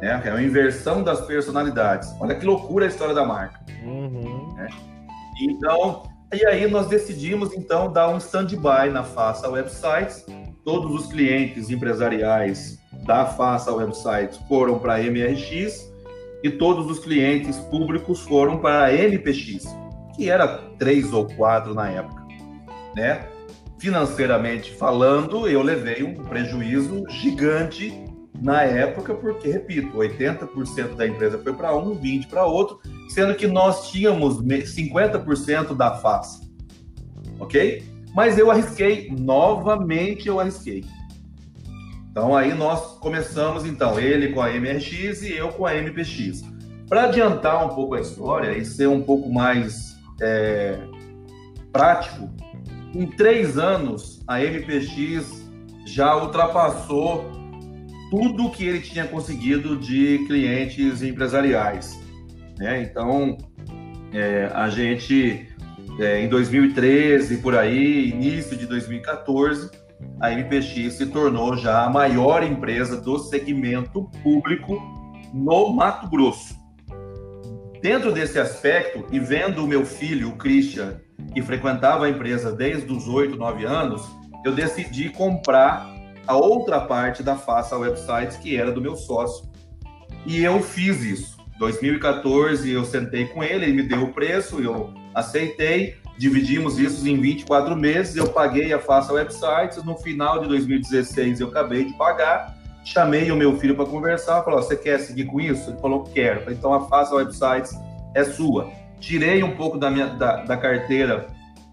[0.00, 0.22] Né?
[0.24, 2.14] É uma inversão das personalidades.
[2.20, 3.60] Olha que loucura a história da marca.
[3.84, 4.54] Uhum.
[4.54, 4.68] Né?
[5.40, 10.24] Então, e aí nós decidimos então dar um stand-by na Faça Websites.
[10.64, 15.90] Todos os clientes empresariais da Faça Websites foram para a MRX
[16.42, 19.64] e todos os clientes públicos foram para a MPX,
[20.14, 20.46] que era
[20.78, 22.26] três ou quatro na época,
[22.94, 23.26] né?
[23.80, 28.04] financeiramente falando, eu levei um prejuízo gigante
[28.40, 32.80] na época, porque, repito, 80% da empresa foi para um, 20% para outro,
[33.10, 36.50] sendo que nós tínhamos 50% da face.
[37.38, 37.84] Ok?
[38.14, 40.84] Mas eu arrisquei, novamente eu arrisquei.
[42.10, 46.42] Então aí nós começamos, então, ele com a MRX e eu com a MPX.
[46.88, 50.80] Para adiantar um pouco a história e ser um pouco mais é,
[51.72, 52.28] prático,
[52.92, 55.48] em três anos, a MPX
[55.86, 57.39] já ultrapassou
[58.10, 61.98] tudo que ele tinha conseguido de clientes empresariais.
[62.58, 62.82] Né?
[62.82, 63.38] Então,
[64.12, 65.48] é, a gente,
[65.98, 69.70] é, em 2013, por aí, início de 2014,
[70.20, 74.80] a MPX se tornou já a maior empresa do segmento público
[75.32, 76.58] no Mato Grosso.
[77.80, 81.00] Dentro desse aspecto, e vendo o meu filho, o Christian,
[81.32, 84.02] que frequentava a empresa desde os 8, 9 anos,
[84.44, 85.99] eu decidi comprar
[86.30, 89.48] a outra parte da Faça Websites, que era do meu sócio.
[90.26, 91.38] E eu fiz isso.
[91.58, 97.20] 2014 eu sentei com ele, ele me deu o preço, eu aceitei, dividimos isso em
[97.20, 102.56] 24 meses, eu paguei a Faça Websites, no final de 2016 eu acabei de pagar,
[102.82, 105.70] chamei o meu filho para conversar, falou, você quer seguir com isso?
[105.70, 106.50] Ele falou, quero.
[106.50, 107.74] Então a Faça Websites
[108.14, 108.70] é sua
[109.00, 111.26] tirei um pouco da, minha, da, da carteira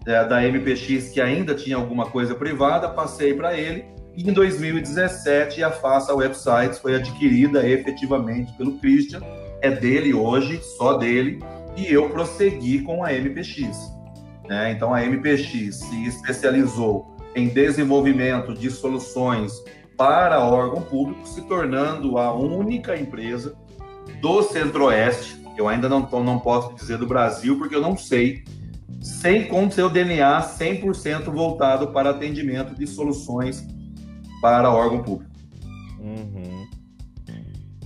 [0.06, 3.84] é, da MPX, que ainda tinha alguma coisa privada, passei para ele.
[4.18, 9.20] E em 2017, a Faça Websites foi adquirida efetivamente pelo Christian,
[9.62, 11.38] é dele hoje, só dele,
[11.76, 13.92] e eu prossegui com a MPX.
[14.48, 14.72] Né?
[14.72, 19.52] Então, a MPX se especializou em desenvolvimento de soluções
[19.96, 23.56] para órgão público, se tornando a única empresa
[24.20, 28.44] do Centro-Oeste eu ainda não, não posso dizer do Brasil, porque eu não sei,
[29.00, 33.66] sem com seu DNA 100% voltado para atendimento de soluções
[34.40, 35.30] para órgão público.
[35.98, 36.66] Uhum.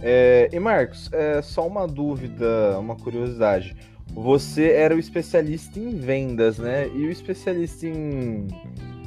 [0.00, 3.76] É, e Marcos, é, só uma dúvida, uma curiosidade.
[4.14, 6.88] Você era o especialista em vendas, né?
[6.88, 8.48] E o especialista em,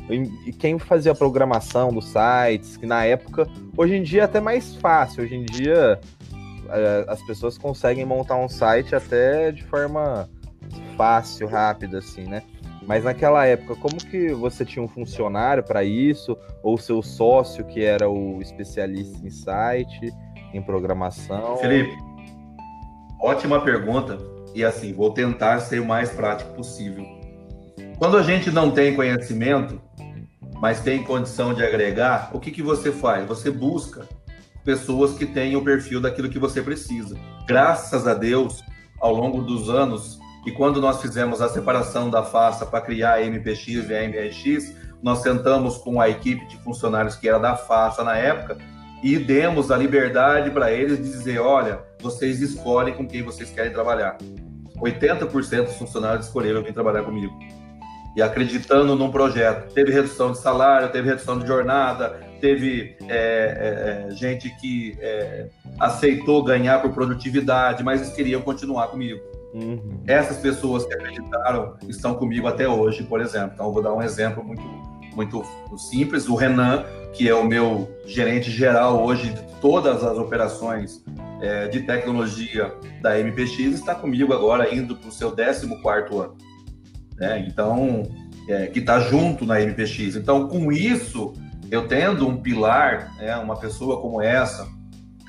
[0.09, 4.39] em quem fazia a programação dos sites, que na época, hoje em dia é até
[4.39, 5.23] mais fácil.
[5.23, 5.99] Hoje em dia
[6.69, 10.29] é, as pessoas conseguem montar um site até de forma
[10.95, 12.41] fácil, rápido, assim, né?
[12.88, 16.38] Mas naquela época, como que você tinha um funcionário para isso?
[16.61, 20.13] Ou seu sócio, que era o especialista em site,
[20.53, 21.57] em programação?
[21.57, 21.95] Felipe,
[23.19, 24.17] ótima pergunta.
[24.53, 27.05] E assim, vou tentar ser o mais prático possível.
[27.97, 29.81] Quando a gente não tem conhecimento,
[30.61, 33.27] mas tem condição de agregar, o que, que você faz?
[33.27, 34.07] Você busca
[34.63, 37.17] pessoas que tenham o perfil daquilo que você precisa.
[37.47, 38.63] Graças a Deus,
[38.99, 43.21] ao longo dos anos, e quando nós fizemos a separação da FASA para criar a
[43.21, 48.03] MPX e a MRX, nós sentamos com a equipe de funcionários que era da FASA
[48.03, 48.57] na época
[49.03, 53.71] e demos a liberdade para eles de dizer: olha, vocês escolhem com quem vocês querem
[53.71, 54.17] trabalhar.
[54.77, 57.37] 80% dos funcionários escolheram vir trabalhar comigo.
[58.15, 59.73] E acreditando num projeto.
[59.73, 65.49] Teve redução de salário, teve redução de jornada, teve é, é, é gente que é,
[65.79, 69.34] aceitou ganhar por produtividade, mas eles queriam continuar comigo.
[69.56, 70.01] Uhum.
[70.06, 73.51] Essas pessoas que acreditaram estão comigo até hoje, por exemplo.
[73.53, 74.62] Então, eu vou dar um exemplo muito,
[75.16, 75.41] muito
[75.78, 76.28] simples.
[76.28, 76.84] O Renan,
[77.14, 81.01] que é o meu gerente geral hoje de todas as operações
[81.41, 86.36] é, de tecnologia da MPX, está comigo agora, indo para o seu 14 ano.
[87.16, 87.45] Né?
[87.47, 88.03] Então,
[88.49, 90.18] é, que está junto na MPX.
[90.18, 91.32] Então, com isso,
[91.72, 94.68] eu tendo um pilar, né, uma pessoa como essa,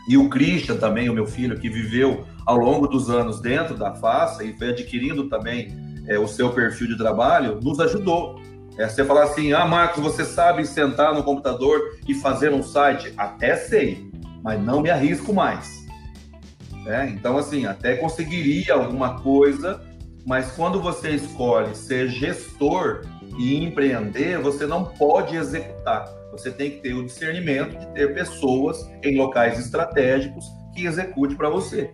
[0.09, 3.93] e o Christian também, o meu filho, que viveu ao longo dos anos dentro da
[3.93, 5.77] FACA e foi adquirindo também
[6.07, 8.41] é, o seu perfil de trabalho, nos ajudou.
[8.79, 13.13] É, você falar assim, ah, Marcos, você sabe sentar no computador e fazer um site?
[13.17, 14.09] Até sei,
[14.43, 15.85] mas não me arrisco mais.
[16.87, 19.83] É, então, assim, até conseguiria alguma coisa,
[20.25, 23.03] mas quando você escolhe ser gestor
[23.39, 26.09] e empreender, você não pode executar.
[26.31, 30.45] Você tem que ter o discernimento de ter pessoas em locais estratégicos
[30.75, 31.91] que execute para você.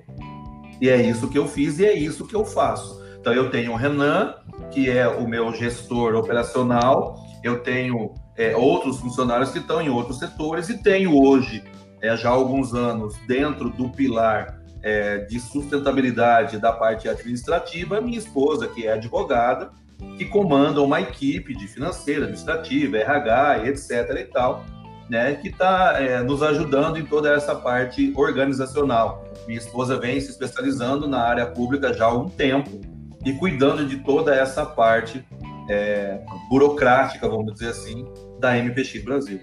[0.82, 3.00] E é isso que eu fiz e é isso que eu faço.
[3.20, 4.34] Então eu tenho o Renan,
[4.72, 10.18] que é o meu gestor operacional, eu tenho é, outros funcionários que estão em outros
[10.18, 11.62] setores e tenho hoje,
[12.00, 18.18] é, já há alguns anos, dentro do pilar é, de sustentabilidade da parte administrativa, minha
[18.18, 19.70] esposa, que é advogada,
[20.18, 24.16] que comanda uma equipe de financeira, administrativa, RH, etc.
[24.18, 24.64] e tal,
[25.12, 29.22] né, que está é, nos ajudando em toda essa parte organizacional.
[29.46, 32.80] Minha esposa vem se especializando na área pública já há algum tempo
[33.22, 35.22] e cuidando de toda essa parte
[35.68, 38.10] é, burocrática, vamos dizer assim,
[38.40, 39.38] da MPX Brasil.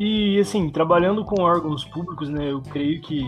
[0.00, 3.22] E, assim, trabalhando com órgãos públicos, né, eu creio que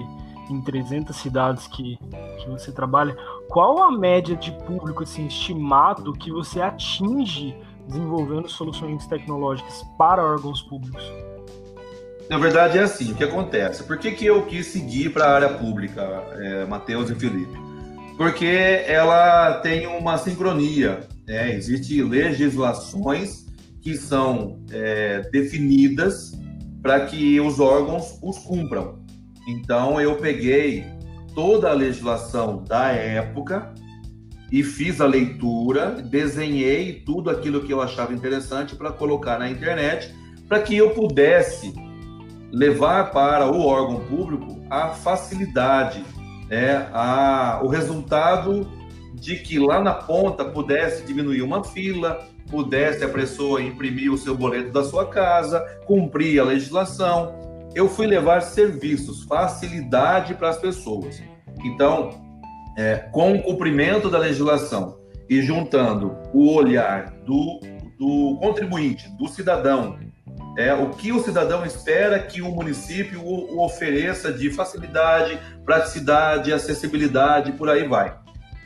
[0.50, 1.96] em 300 cidades que,
[2.40, 3.16] que você trabalha,
[3.48, 7.54] qual a média de público, assim, estimado que você atinge
[7.86, 11.02] desenvolvendo soluções tecnológicas para órgãos públicos?
[12.28, 13.82] Na verdade é assim, o que acontece?
[13.84, 16.02] Por que, que eu quis seguir para a área pública,
[16.38, 17.58] é, Matheus e Felipe?
[18.16, 18.46] Porque
[18.86, 21.54] ela tem uma sincronia, né?
[21.54, 23.46] Existem legislações
[23.80, 26.32] que são é, definidas
[26.80, 29.02] para que os órgãos os cumpram.
[29.48, 30.84] Então eu peguei
[31.34, 33.74] toda a legislação da época
[34.52, 40.14] e fiz a leitura, desenhei tudo aquilo que eu achava interessante para colocar na internet,
[40.46, 41.72] para que eu pudesse
[42.52, 46.04] levar para o órgão público a facilidade,
[46.50, 48.70] né, a, o resultado
[49.14, 54.36] de que lá na ponta pudesse diminuir uma fila, pudesse a pessoa imprimir o seu
[54.36, 57.34] boleto da sua casa, cumprir a legislação.
[57.74, 61.22] Eu fui levar serviços, facilidade para as pessoas.
[61.64, 62.31] Então,
[62.76, 64.98] é, com o cumprimento da legislação
[65.28, 67.60] e juntando o olhar do,
[67.98, 69.98] do contribuinte, do cidadão,
[70.56, 76.52] é, o que o cidadão espera que o município o, o ofereça de facilidade, praticidade,
[76.52, 78.14] acessibilidade, por aí vai.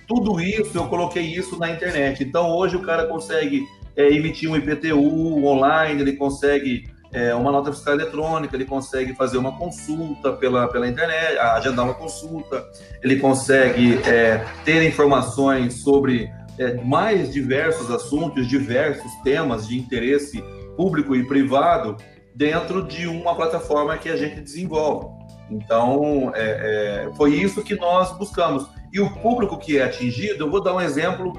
[0.06, 2.22] Tudo isso, eu coloquei isso na internet.
[2.22, 3.64] Então, hoje o cara consegue
[3.96, 9.38] é, emitir um IPTU online, ele consegue é, uma nota fiscal eletrônica, ele consegue fazer
[9.38, 12.62] uma consulta pela, pela internet, agendar uma consulta,
[13.02, 20.44] ele consegue é, ter informações sobre é, mais diversos assuntos, diversos temas de interesse
[20.76, 21.96] público e privado
[22.34, 25.08] dentro de uma plataforma que a gente desenvolve.
[25.50, 28.68] Então, é, é, foi isso que nós buscamos.
[28.92, 31.32] E o público que é atingido, eu vou dar um exemplo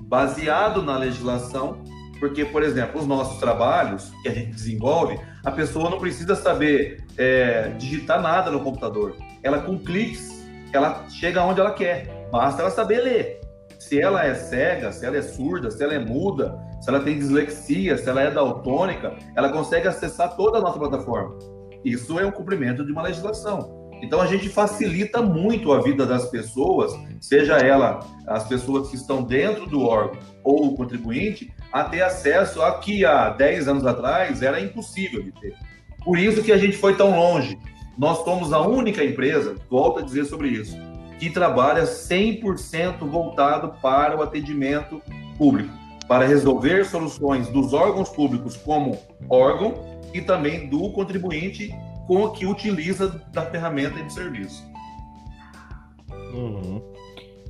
[0.00, 1.84] baseado na legislação,
[2.18, 7.04] porque, por exemplo, os nossos trabalhos que a gente desenvolve, a pessoa não precisa saber
[7.16, 9.14] é, digitar nada no computador.
[9.40, 12.28] Ela, com cliques, ela chega onde ela quer.
[12.32, 13.40] Basta ela saber ler.
[13.78, 17.16] Se ela é cega, se ela é surda, se ela é muda, se ela tem
[17.16, 21.51] dislexia, se ela é daltônica, ela consegue acessar toda a nossa plataforma.
[21.84, 23.82] Isso é um cumprimento de uma legislação.
[24.02, 29.22] Então a gente facilita muito a vida das pessoas, seja ela as pessoas que estão
[29.22, 34.42] dentro do órgão ou o contribuinte, a ter acesso a que há 10 anos atrás
[34.42, 35.54] era impossível de ter.
[36.04, 37.56] Por isso que a gente foi tão longe.
[37.96, 40.76] Nós somos a única empresa, volto a dizer sobre isso,
[41.20, 45.00] que trabalha 100% voltado para o atendimento
[45.38, 45.72] público,
[46.08, 48.98] para resolver soluções dos órgãos públicos como
[49.30, 51.74] órgão e também do contribuinte
[52.06, 54.64] com o que utiliza da ferramenta e do serviço.
[56.34, 56.82] Uhum.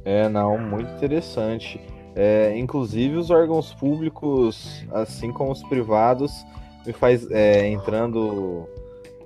[0.05, 1.81] É, não, muito interessante.
[2.15, 6.45] É, inclusive os órgãos públicos, assim como os privados,
[6.87, 8.69] me faz é, entrando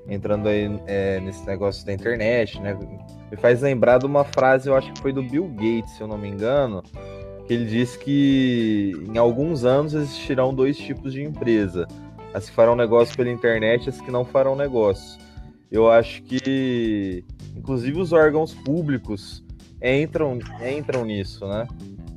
[0.09, 2.79] entrando aí é, nesse negócio da internet, né?
[3.29, 6.07] Me faz lembrar de uma frase, eu acho que foi do Bill Gates, se eu
[6.07, 6.81] não me engano,
[7.47, 11.89] que ele disse que em alguns anos existirão dois tipos de empresa:
[12.37, 15.19] as que farão negócio pela internet e as que não farão negócio.
[15.73, 17.25] Eu acho que,
[17.57, 19.43] inclusive, os órgãos públicos
[19.83, 21.67] entram, entram nisso, né?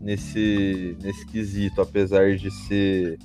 [0.01, 3.17] Nesse, nesse quesito, apesar de ser.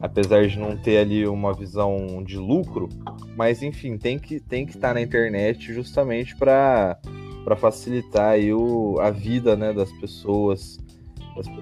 [0.00, 2.88] Apesar de não ter ali uma visão de lucro,
[3.36, 6.98] mas enfim, tem que tem que estar tá na internet justamente para
[7.56, 10.78] facilitar aí o, a vida né, das pessoas,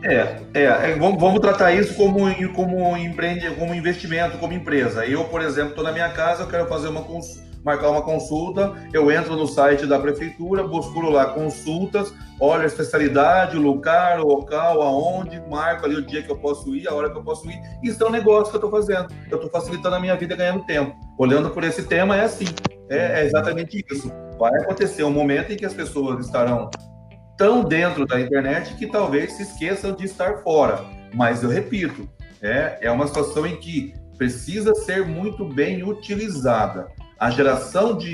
[0.02, 5.06] é, é, é vamos, vamos, tratar isso como, como, empreende, como investimento, como empresa.
[5.06, 7.02] Eu, por exemplo, estou na minha casa, eu quero fazer uma
[7.64, 13.56] marcar uma consulta, eu entro no site da prefeitura, busco lá consultas, olho a especialidade,
[13.56, 17.10] o lugar, o local, aonde, marco ali o dia que eu posso ir, a hora
[17.10, 17.60] que eu posso ir.
[17.82, 19.06] Isso é um negócio que eu estou fazendo.
[19.30, 20.96] Eu estou facilitando a minha vida ganhando tempo.
[21.16, 22.46] Olhando por esse tema, é assim.
[22.88, 24.12] É, é exatamente isso.
[24.38, 26.68] Vai acontecer um momento em que as pessoas estarão
[27.42, 30.84] tão dentro da internet que talvez se esqueçam de estar fora.
[31.12, 32.08] Mas eu repito,
[32.40, 36.86] é, é uma situação em que precisa ser muito bem utilizada.
[37.18, 38.12] A geração de,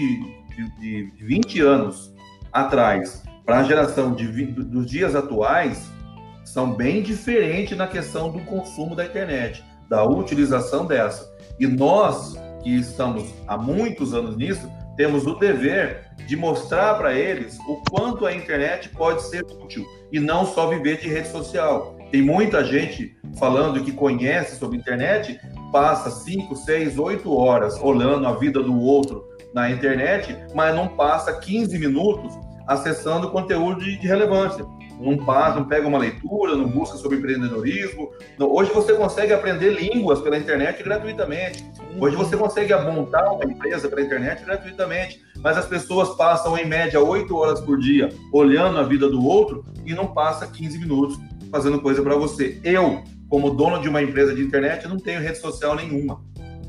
[0.81, 2.11] de, de 20 anos
[2.51, 5.91] atrás para a geração de, dos dias atuais
[6.43, 11.31] são bem diferentes na questão do consumo da internet, da utilização dessa.
[11.61, 14.67] E nós, que estamos há muitos anos nisso,
[14.99, 20.19] temos o dever de mostrar para eles o quanto a internet pode ser útil e
[20.19, 21.97] não só viver de rede social.
[22.11, 25.41] Tem muita gente falando que conhece sobre internet,
[25.71, 29.25] passa 5, 6, 8 horas olhando a vida do outro
[29.55, 32.35] na internet, mas não passa 15 minutos
[32.67, 34.67] acessando conteúdo de, de relevância
[35.01, 38.11] não passa, não pega uma leitura, não busca sobre empreendedorismo.
[38.39, 41.65] Hoje você consegue aprender línguas pela internet gratuitamente.
[41.99, 45.23] Hoje você consegue montar uma empresa pela internet gratuitamente.
[45.39, 49.65] Mas as pessoas passam, em média, 8 horas por dia olhando a vida do outro
[49.87, 51.19] e não passa 15 minutos
[51.51, 52.61] fazendo coisa para você.
[52.65, 56.21] Eu, como dono de uma empresa de internet, não tenho rede social nenhuma.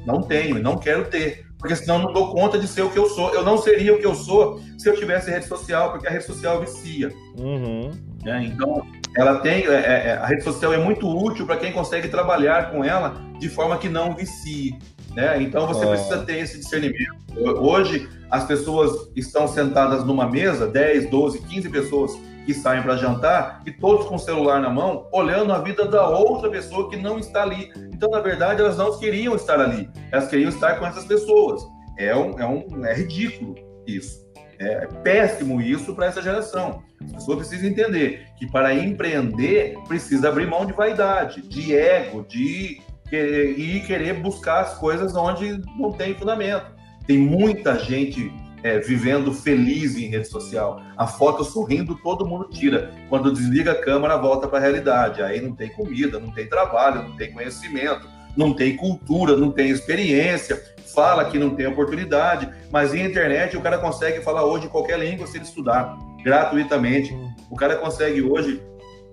[0.05, 3.07] Não tenho não quero ter porque senão não dou conta de ser o que eu
[3.09, 3.34] sou.
[3.34, 6.23] Eu não seria o que eu sou se eu tivesse rede social, porque a rede
[6.23, 7.13] social vicia.
[7.38, 7.91] Uhum.
[8.26, 11.72] É, então, ela tem, é, é, é, a rede social é muito útil para quem
[11.72, 14.78] consegue trabalhar com ela de forma que não vicie.
[15.15, 15.41] Né?
[15.41, 15.88] Então, você é.
[15.88, 17.17] precisa ter esse discernimento.
[17.36, 23.61] Hoje, as pessoas estão sentadas numa mesa, 10, 12, 15 pessoas que saem para jantar
[23.65, 27.20] e todos com o celular na mão, olhando a vida da outra pessoa que não
[27.20, 27.72] está ali.
[27.93, 31.61] Então, na verdade, elas não queriam estar ali, elas queriam estar com essas pessoas.
[31.97, 33.55] É, um, é, um, é ridículo
[33.86, 34.28] isso.
[34.60, 36.84] É, péssimo isso para essa geração.
[37.01, 42.82] As pessoas precisam entender que para empreender precisa abrir mão de vaidade, de ego, de
[43.12, 46.68] e querer buscar as coisas onde não tem fundamento.
[47.07, 48.32] Tem muita gente
[48.62, 50.82] é, vivendo feliz em rede social.
[50.95, 52.93] A foto sorrindo, todo mundo tira.
[53.10, 55.22] Quando desliga a câmera, volta para a realidade.
[55.22, 59.70] Aí não tem comida, não tem trabalho, não tem conhecimento, não tem cultura, não tem
[59.70, 60.62] experiência.
[60.94, 65.28] Fala que não tem oportunidade, mas em internet o cara consegue falar hoje qualquer língua
[65.28, 67.16] se ele estudar gratuitamente.
[67.50, 68.62] O cara consegue hoje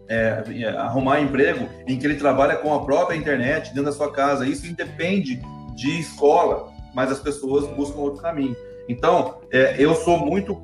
[0.08, 4.46] é, arrumar emprego em que ele trabalha com a própria internet dentro da sua casa.
[4.46, 5.40] Isso independe
[5.74, 8.56] de escola, mas as pessoas buscam outro caminho.
[8.88, 10.62] Então, é, eu sou muito,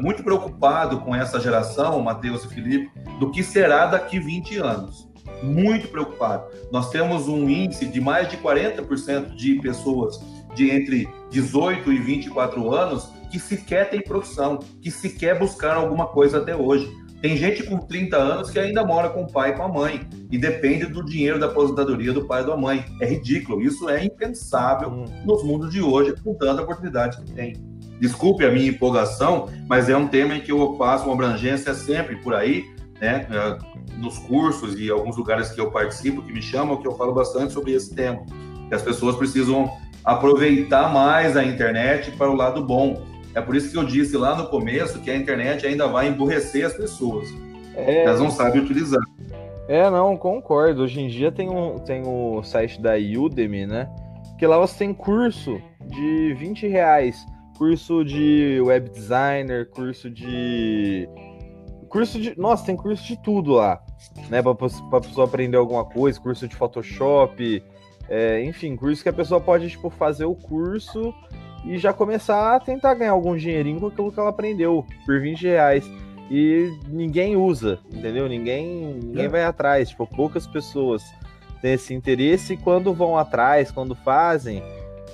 [0.00, 5.08] muito preocupado com essa geração, Matheus e Felipe, do que será daqui 20 anos.
[5.42, 6.44] muito preocupado.
[6.70, 10.20] Nós temos um índice de mais de 40% de pessoas
[10.54, 16.38] de entre 18 e 24 anos que sequer tem profissão, que sequer buscaram alguma coisa
[16.38, 16.90] até hoje.
[17.22, 20.08] Tem gente com 30 anos que ainda mora com o pai e com a mãe
[20.30, 22.84] e depende do dinheiro da aposentadoria do pai e da mãe.
[23.00, 25.04] É ridículo, isso é impensável hum.
[25.24, 27.52] nos mundos de hoje, com tanta oportunidade que tem.
[28.00, 32.16] Desculpe a minha empolgação, mas é um tema em que eu faço uma abrangência sempre
[32.16, 32.64] por aí,
[32.98, 33.26] né?
[33.30, 33.58] É,
[33.98, 37.52] nos cursos e alguns lugares que eu participo, que me chamam, que eu falo bastante
[37.52, 38.24] sobre esse tema.
[38.68, 39.70] Que as pessoas precisam
[40.04, 43.02] aproveitar mais a internet para o lado bom.
[43.34, 46.66] É por isso que eu disse lá no começo que a internet ainda vai emburrecer
[46.66, 47.28] as pessoas.
[47.74, 48.04] É...
[48.04, 49.00] Elas não sabem utilizar.
[49.68, 50.82] É, não, concordo.
[50.82, 53.88] Hoje em dia tem, um, tem o site da Udemy, né?
[54.36, 57.24] Que lá você tem curso de 20 reais.
[57.56, 61.08] Curso de web designer, curso de.
[61.88, 62.36] Curso de.
[62.36, 63.80] Nossa, tem curso de tudo lá.
[64.28, 64.42] Né?
[64.42, 67.62] Pra, pra pessoa aprender alguma coisa, curso de Photoshop,
[68.10, 71.14] é, enfim, curso que a pessoa pode, tipo, fazer o curso
[71.64, 75.42] e já começar a tentar ganhar algum dinheirinho com aquilo que ela aprendeu por 20
[75.42, 75.88] reais.
[76.28, 78.28] E ninguém usa, entendeu?
[78.28, 79.28] Ninguém, ninguém é.
[79.28, 79.90] vai atrás.
[79.90, 81.04] Tipo, poucas pessoas
[81.62, 84.60] têm esse interesse e quando vão atrás, quando fazem,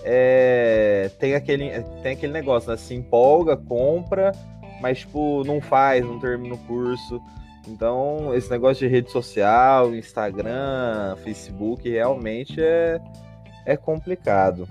[0.03, 1.71] é, tem, aquele,
[2.03, 2.77] tem aquele negócio, né?
[2.79, 4.33] Se empolga, compra,
[4.81, 7.21] mas, tipo, não faz, não termina o curso.
[7.67, 13.01] Então, esse negócio de rede social, Instagram, Facebook, realmente é,
[13.65, 14.69] é complicado.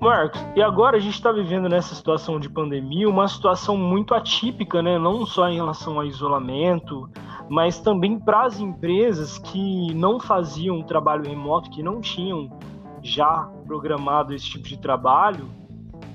[0.00, 4.82] Marcos, e agora a gente está vivendo nessa situação de pandemia, uma situação muito atípica,
[4.82, 4.98] né?
[4.98, 7.08] Não só em relação ao isolamento,
[7.48, 12.50] mas também para as empresas que não faziam trabalho remoto, que não tinham
[13.02, 15.48] já programado esse tipo de trabalho,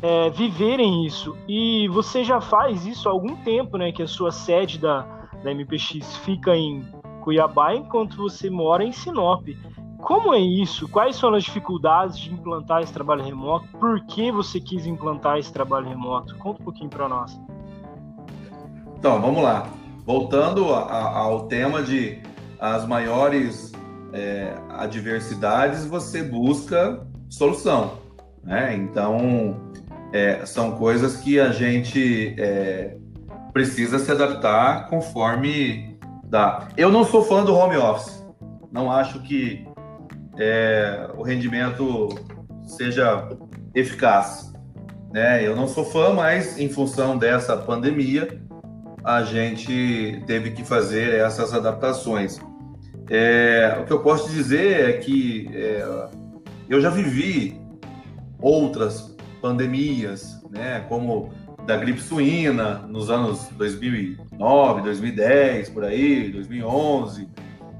[0.02, 1.38] é, viverem isso.
[1.48, 3.94] E você já faz isso há algum tempo, né?
[3.94, 5.04] Que a sua sede da,
[5.42, 6.86] da MPX fica em
[7.22, 9.48] Cuiabá, enquanto você mora em Sinop.
[10.02, 10.90] Como é isso?
[10.90, 13.66] Quais são as dificuldades de implantar esse trabalho remoto?
[13.80, 16.36] Por que você quis implantar esse trabalho remoto?
[16.36, 17.40] Conta um pouquinho para nós.
[19.00, 19.66] Então, vamos lá.
[20.06, 22.22] Voltando a, a, ao tema de
[22.60, 23.72] as maiores
[24.12, 28.00] é, adversidades, você busca solução.
[28.44, 28.76] Né?
[28.76, 29.72] Então,
[30.14, 32.96] é, são coisas que a gente é,
[33.52, 36.68] precisa se adaptar conforme dá.
[36.78, 38.24] Eu não sou fã do home office.
[38.72, 39.66] Não acho que
[40.38, 42.10] é, o rendimento
[42.64, 43.30] seja
[43.74, 44.54] eficaz.
[45.12, 45.46] Né?
[45.46, 48.42] Eu não sou fã, mas em função dessa pandemia,
[49.04, 52.40] a gente teve que fazer essas adaptações.
[53.10, 56.08] É, o que eu posso dizer é que é,
[56.70, 57.60] eu já vivi
[58.40, 61.32] outras pandemias, né, como
[61.66, 67.28] da gripe suína nos anos 2009, 2010, por aí, 2011.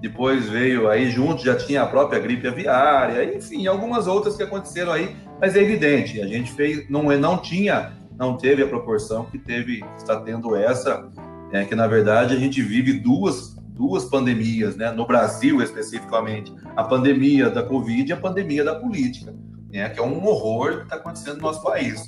[0.02, 4.92] Depois veio aí junto, já tinha a própria gripe aviária, enfim, algumas outras que aconteceram
[4.92, 9.38] aí, mas é evidente, a gente fez, não, não tinha, não teve a proporção que
[9.38, 11.10] teve, está tendo essa,
[11.52, 14.92] é, que na verdade a gente vive duas duas pandemias, né?
[14.92, 19.34] no Brasil especificamente, a pandemia da Covid e a pandemia da política,
[19.72, 19.90] né?
[19.90, 22.06] que é um horror que está acontecendo no nosso país.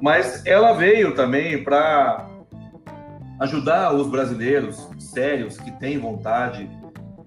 [0.00, 2.28] Mas ela veio também para
[3.38, 6.68] ajudar os brasileiros sérios que têm vontade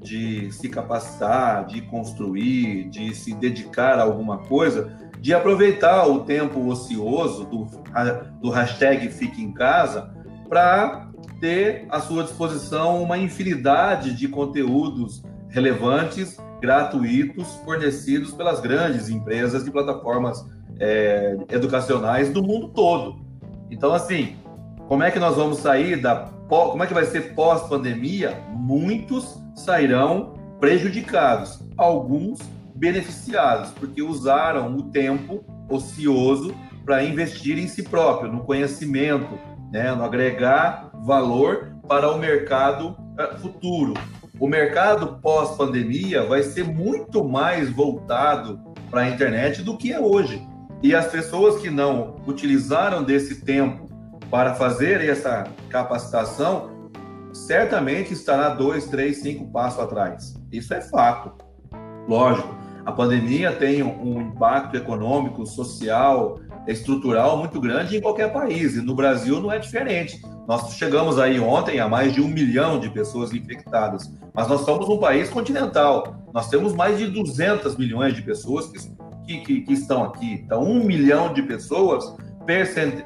[0.01, 6.67] de se capacitar, de construir, de se dedicar a alguma coisa, de aproveitar o tempo
[6.67, 7.67] ocioso do,
[8.39, 10.13] do hashtag Fique em Casa
[10.47, 11.04] para
[11.45, 19.69] ter à sua disposição uma infinidade de conteúdos relevantes, gratuitos, fornecidos pelas grandes empresas de
[19.69, 20.43] plataformas
[20.79, 23.23] é, educacionais do mundo todo.
[23.69, 24.37] Então, assim,
[24.87, 26.31] como é que nós vamos sair da.
[26.49, 28.41] Como é que vai ser pós-pandemia?
[28.51, 32.39] Muitos sairão prejudicados, alguns
[32.73, 39.37] beneficiados, porque usaram o tempo ocioso para investir em si próprio, no conhecimento,
[39.71, 43.93] né, no agregar valor para o mercado eh, futuro.
[44.39, 50.45] O mercado pós-pandemia vai ser muito mais voltado para a internet do que é hoje.
[50.83, 53.87] E as pessoas que não utilizaram desse tempo
[54.29, 56.89] para fazer essa capacitação,
[57.33, 60.35] certamente estará dois, três, cinco passos atrás.
[60.51, 61.31] Isso é fato.
[62.07, 68.81] Lógico, a pandemia tem um impacto econômico, social, estrutural muito grande em qualquer país, e
[68.81, 70.21] no Brasil não é diferente.
[70.47, 74.87] Nós chegamos aí ontem a mais de um milhão de pessoas infectadas, mas nós somos
[74.89, 76.15] um país continental.
[76.33, 78.67] Nós temos mais de 200 milhões de pessoas
[79.25, 80.33] que, que, que estão aqui.
[80.33, 82.15] Então, um milhão de pessoas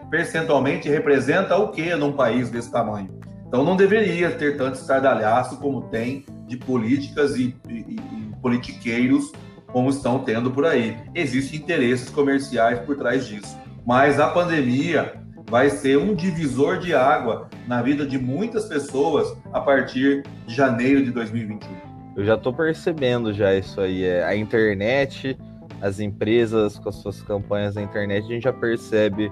[0.10, 3.20] percentualmente representa o que num país desse tamanho?
[3.50, 9.32] Então não deveria ter tanto estardalhaço como tem de políticas e, e, e politiqueiros
[9.72, 10.98] como estão tendo por aí.
[11.14, 13.58] Existem interesses comerciais por trás disso.
[13.86, 15.14] Mas a pandemia
[15.50, 21.04] vai ser um divisor de água na vida de muitas pessoas a partir de janeiro
[21.04, 21.90] de 2021.
[22.16, 24.04] Eu já estou percebendo já isso aí.
[24.04, 25.38] É, a internet,
[25.82, 29.32] as empresas com as suas campanhas na internet, a gente já percebe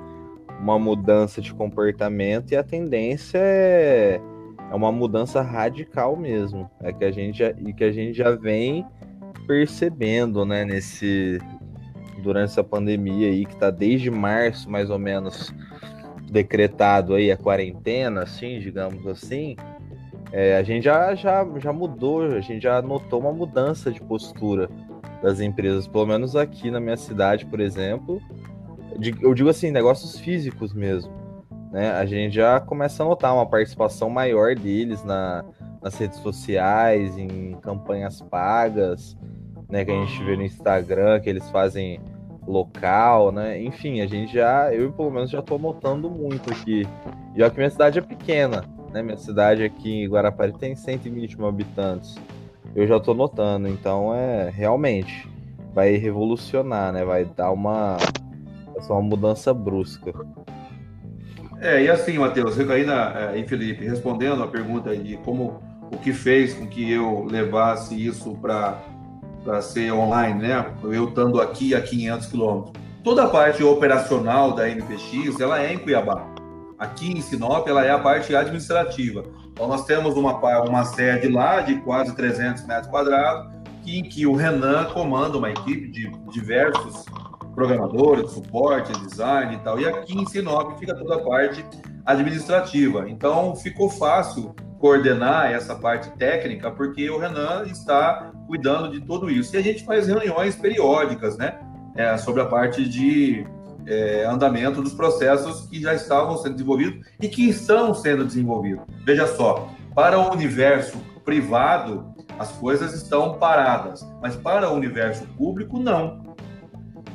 [0.59, 4.19] uma mudança de comportamento e a tendência é,
[4.71, 6.69] é uma mudança radical mesmo.
[6.81, 8.85] É que a gente já, e que a gente já vem
[9.48, 11.39] percebendo, né, nesse
[12.22, 15.54] durante essa pandemia aí que está desde março mais ou menos
[16.30, 19.56] decretado aí a quarentena, assim, digamos assim,
[20.32, 24.70] é, a gente já, já, já mudou, a gente já notou uma mudança de postura
[25.22, 28.22] das empresas, pelo menos aqui na minha cidade, por exemplo,
[29.22, 31.12] eu digo assim, negócios físicos mesmo,
[31.72, 31.91] né?
[31.91, 35.45] A gente já começa a notar uma participação maior deles na,
[35.82, 39.18] nas redes sociais, em campanhas pagas,
[39.70, 39.84] né?
[39.84, 41.99] Que a gente vê no Instagram, que eles fazem
[42.47, 43.61] local, né?
[43.61, 46.88] Enfim, a gente já, eu pelo menos já estou notando muito aqui.
[47.36, 48.63] Já que minha cidade é pequena,
[48.93, 49.01] né?
[49.01, 52.15] Minha cidade aqui em Guarapari tem 120 mil habitantes.
[52.76, 55.28] Eu já estou notando, então é realmente
[55.74, 57.03] vai revolucionar, né?
[57.03, 57.97] Vai dar uma,
[58.89, 60.13] uma mudança brusca.
[61.59, 65.59] É, e assim, Matheus, ainda, é, e Felipe, respondendo a pergunta de como
[65.91, 68.80] o que fez com que eu levasse isso para
[69.48, 70.74] para ser online, né?
[70.84, 72.74] Eu estando aqui a 500 quilômetros.
[73.02, 76.28] Toda a parte operacional da NPX, ela é em Cuiabá.
[76.78, 79.24] Aqui em Sinop, ela é a parte administrativa.
[79.54, 80.34] Então, nós temos uma,
[80.64, 83.50] uma sede lá de quase 300 metros quadrados,
[83.86, 87.06] em que o Renan comanda uma equipe de diversos
[87.56, 89.80] programadores, suporte, design e tal.
[89.80, 91.66] E aqui em Sinop fica toda a parte
[92.06, 93.10] administrativa.
[93.10, 99.55] Então, ficou fácil coordenar essa parte técnica, porque o Renan está cuidando de tudo isso.
[99.55, 101.59] E a gente faz reuniões periódicas, né,
[101.95, 103.45] é, sobre a parte de
[103.86, 108.84] é, andamento dos processos que já estavam sendo desenvolvidos e que estão sendo desenvolvidos.
[109.03, 115.80] Veja só, para o universo privado, as coisas estão paradas, mas para o universo público,
[115.80, 116.36] não.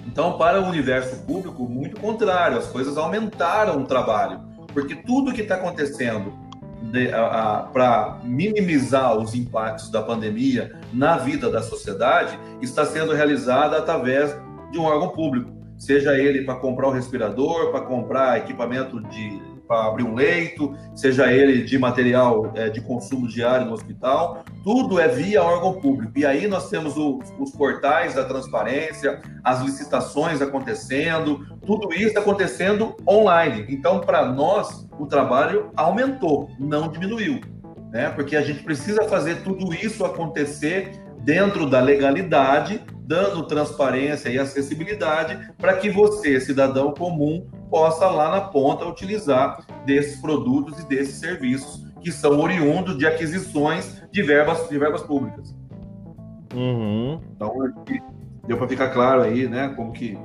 [0.07, 4.41] Então, para o universo público, muito contrário, as coisas aumentaram o trabalho,
[4.73, 6.42] porque tudo que está acontecendo
[7.73, 14.37] para minimizar os impactos da pandemia na vida da sociedade está sendo realizada através
[14.71, 19.87] de um órgão público, seja ele para comprar um respirador, para comprar equipamento de para
[19.87, 25.09] abrir um leito, seja ele de material é, de consumo diário no hospital, tudo é
[25.09, 26.13] via órgão público.
[26.15, 32.95] E aí nós temos o, os portais da transparência, as licitações acontecendo, tudo isso acontecendo
[33.09, 33.65] online.
[33.71, 37.41] Então, para nós, o trabalho aumentou, não diminuiu.
[37.91, 38.11] Né?
[38.11, 45.51] Porque a gente precisa fazer tudo isso acontecer dentro da legalidade, dando transparência e acessibilidade
[45.57, 51.83] para que você, cidadão comum, possa lá na ponta utilizar desses produtos e desses serviços
[52.03, 55.57] que são oriundos de aquisições de verbas, de verbas públicas.
[56.55, 57.19] Uhum.
[57.35, 57.55] Então,
[58.47, 60.19] deu para ficar claro aí, né, como que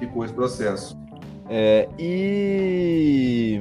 [0.00, 0.98] ficou esse processo.
[1.48, 3.60] É, e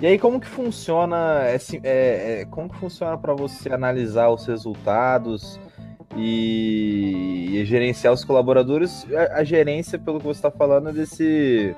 [0.00, 5.60] e aí como que funciona é, é, como que funciona para você analisar os resultados
[6.16, 9.06] e, e, gerenciar os colaboradores?
[9.12, 11.76] A, a gerência, pelo que você está falando, é desse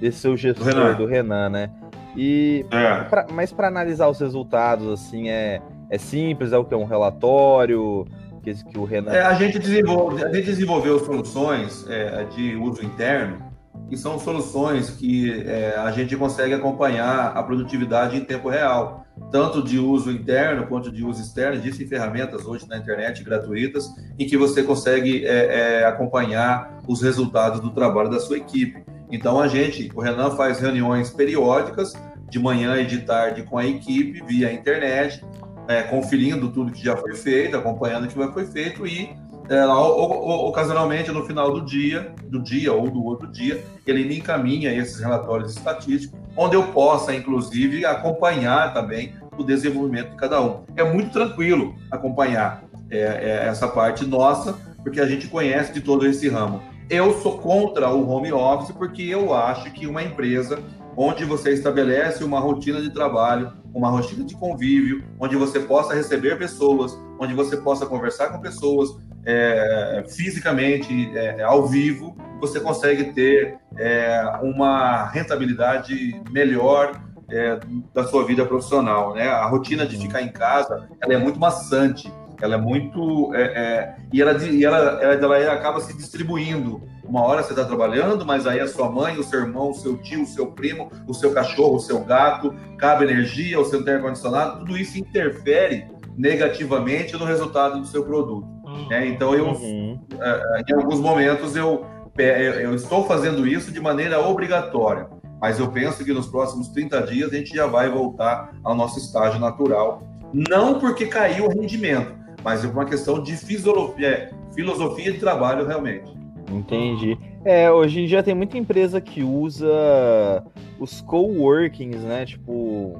[0.00, 0.94] desse seu gestor, Renan.
[0.94, 1.70] do Renan, né?
[2.16, 3.04] E é.
[3.04, 6.84] pra, mas para analisar os resultados, assim, é, é simples, é o que é um
[6.84, 8.06] relatório
[8.42, 9.12] que, que o Renan.
[9.12, 13.46] É, a gente desenvolve, a gente desenvolveu soluções é, de uso interno
[13.88, 19.62] que são soluções que é, a gente consegue acompanhar a produtividade em tempo real, tanto
[19.62, 21.56] de uso interno quanto de uso externo.
[21.56, 23.88] Existem ferramentas hoje na internet gratuitas
[24.18, 28.84] em que você consegue é, é, acompanhar os resultados do trabalho da sua equipe.
[29.10, 31.92] Então a gente, o Renan faz reuniões periódicas,
[32.28, 35.24] de manhã e de tarde com a equipe, via internet,
[35.68, 39.10] é, conferindo tudo que já foi feito, acompanhando o que já foi feito e
[39.48, 44.72] é, ocasionalmente no final do dia, do dia ou do outro dia, ele me encaminha
[44.74, 50.64] esses relatórios estatísticos, onde eu possa, inclusive, acompanhar também o desenvolvimento de cada um.
[50.76, 56.06] É muito tranquilo acompanhar é, é, essa parte nossa, porque a gente conhece de todo
[56.06, 56.60] esse ramo.
[56.88, 60.62] Eu sou contra o home office porque eu acho que uma empresa
[60.96, 66.38] onde você estabelece uma rotina de trabalho, uma rotina de convívio, onde você possa receber
[66.38, 68.90] pessoas, onde você possa conversar com pessoas,
[69.24, 77.58] é, fisicamente, é, ao vivo, você consegue ter é, uma rentabilidade melhor é,
[77.92, 79.12] da sua vida profissional.
[79.12, 79.28] Né?
[79.28, 82.10] A rotina de ficar em casa ela é muito maçante,
[82.40, 83.34] ela é muito.
[83.34, 86.82] É, é, e ela, e ela, ela, ela acaba se distribuindo.
[87.04, 89.96] Uma hora você está trabalhando, mas aí a sua mãe, o seu irmão, o seu
[89.98, 94.58] tio, o seu primo, o seu cachorro, o seu gato, cabe energia, o seu ar-condicionado,
[94.58, 98.48] tudo isso interfere negativamente no resultado do seu produto.
[98.90, 99.06] Né?
[99.06, 100.00] Então, eu, uhum.
[100.20, 101.86] É, em alguns momentos, eu,
[102.18, 105.08] eu estou fazendo isso de maneira obrigatória
[105.40, 108.98] mas eu penso que nos próximos 30 dias a gente já vai voltar ao nosso
[108.98, 110.02] estágio natural.
[110.32, 112.14] Não porque caiu o rendimento,
[112.46, 116.16] mas é uma questão de filosofia, filosofia de trabalho realmente.
[116.48, 117.18] Entendi.
[117.44, 120.46] É, hoje em dia tem muita empresa que usa
[120.78, 122.24] os coworkings, né?
[122.24, 122.96] Tipo,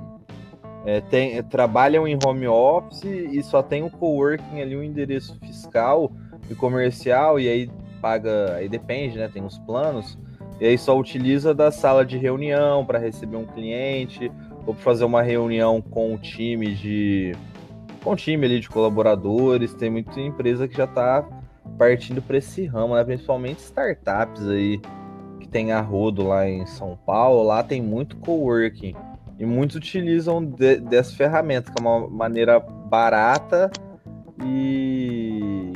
[0.84, 6.10] é, tem, trabalham em home office e só tem o coworking ali, um endereço fiscal
[6.50, 7.70] e comercial, e aí
[8.02, 9.30] paga, aí depende, né?
[9.32, 10.18] Tem os planos
[10.60, 14.28] e aí só utiliza da sala de reunião para receber um cliente
[14.66, 17.32] ou para fazer uma reunião com o time de
[18.06, 19.74] com o time ali de colaboradores.
[19.74, 21.28] Tem muita empresa que já está
[21.76, 23.02] partindo para esse ramo, né?
[23.02, 24.80] principalmente startups aí
[25.40, 27.42] que tem a Rodo lá em São Paulo.
[27.42, 28.94] Lá tem muito coworking
[29.40, 33.72] e muitos utilizam de, dessa ferramenta que é uma maneira barata
[34.44, 35.72] e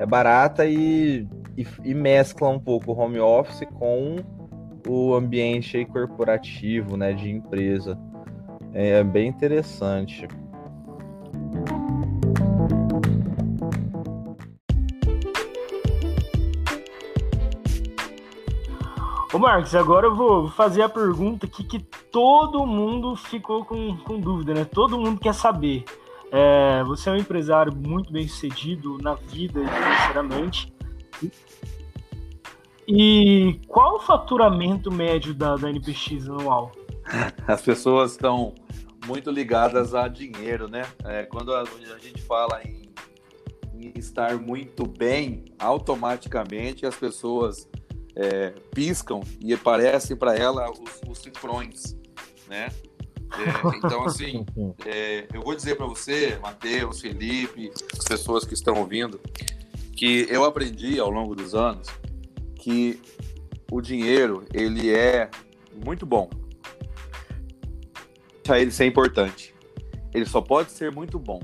[0.00, 4.16] é barata e e, e mescla um pouco o home office com
[4.88, 7.98] o ambiente corporativo, né, de empresa.
[8.72, 10.26] É bem interessante.
[19.32, 24.18] Ô Marcos, agora eu vou fazer a pergunta aqui que todo mundo ficou com, com
[24.18, 24.64] dúvida, né?
[24.64, 25.84] Todo mundo quer saber.
[26.32, 30.72] É, você é um empresário muito bem sucedido na vida financeiramente.
[32.88, 36.72] E qual o faturamento médio da, da NPX anual?
[37.46, 38.52] As pessoas estão
[39.06, 40.82] muito ligadas a dinheiro, né?
[41.04, 42.82] É, quando a, a, gente fala em,
[43.74, 47.68] em, estar muito bem, automaticamente as pessoas
[48.20, 51.96] é, piscam e aparecem para ela os, os cifrões,
[52.46, 52.68] né?
[53.32, 54.44] É, então, assim,
[54.84, 59.18] é, eu vou dizer para você, Matheus, Felipe, as pessoas que estão ouvindo,
[59.96, 61.88] que eu aprendi ao longo dos anos
[62.56, 63.00] que
[63.70, 65.30] o dinheiro ele é
[65.82, 66.28] muito bom.
[68.44, 69.54] Deixa ele ser importante.
[70.12, 71.40] Ele só pode ser muito bom.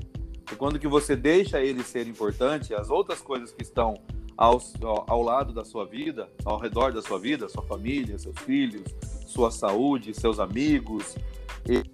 [0.51, 3.95] E quando que você deixa ele ser importante, as outras coisas que estão
[4.37, 4.61] ao,
[5.07, 8.83] ao lado da sua vida, ao redor da sua vida, sua família, seus filhos,
[9.25, 11.15] sua saúde, seus amigos,
[11.65, 11.87] eles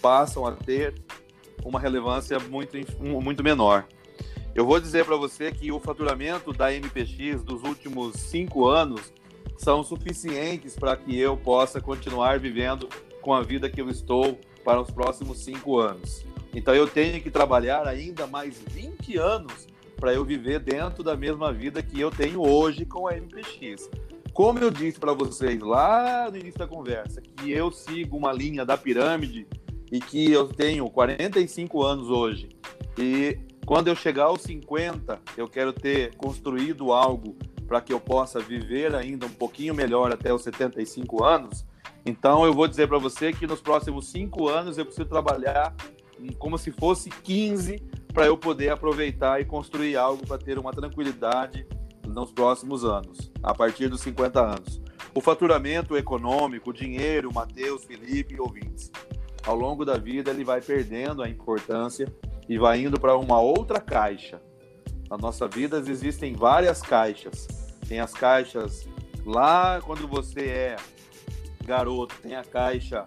[0.00, 0.94] passam a ter
[1.64, 3.86] uma relevância muito, muito menor.
[4.54, 9.12] Eu vou dizer para você que o faturamento da MPX dos últimos cinco anos
[9.56, 12.88] são suficientes para que eu possa continuar vivendo
[13.20, 16.24] com a vida que eu estou para os próximos cinco anos.
[16.54, 19.66] Então eu tenho que trabalhar ainda mais 20 anos
[20.04, 23.88] para eu viver dentro da mesma vida que eu tenho hoje com a MPX.
[24.34, 28.66] Como eu disse para vocês lá no início da conversa, que eu sigo uma linha
[28.66, 29.46] da pirâmide
[29.90, 32.50] e que eu tenho 45 anos hoje
[32.98, 37.34] e quando eu chegar aos 50, eu quero ter construído algo
[37.66, 41.64] para que eu possa viver ainda um pouquinho melhor até os 75 anos.
[42.04, 45.74] Então, eu vou dizer para você que nos próximos cinco anos eu preciso trabalhar
[46.38, 51.66] como se fosse 15 para eu poder aproveitar e construir algo para ter uma tranquilidade
[52.06, 54.80] nos próximos anos, a partir dos 50 anos.
[55.12, 58.92] O faturamento econômico, o dinheiro, Matheus, Felipe e ouvintes,
[59.44, 62.06] ao longo da vida ele vai perdendo a importância
[62.48, 64.40] e vai indo para uma outra caixa.
[65.10, 67.48] Na nossa vida existem várias caixas.
[67.88, 68.88] Tem as caixas
[69.26, 70.76] lá quando você é
[71.64, 73.04] garoto, tem a caixa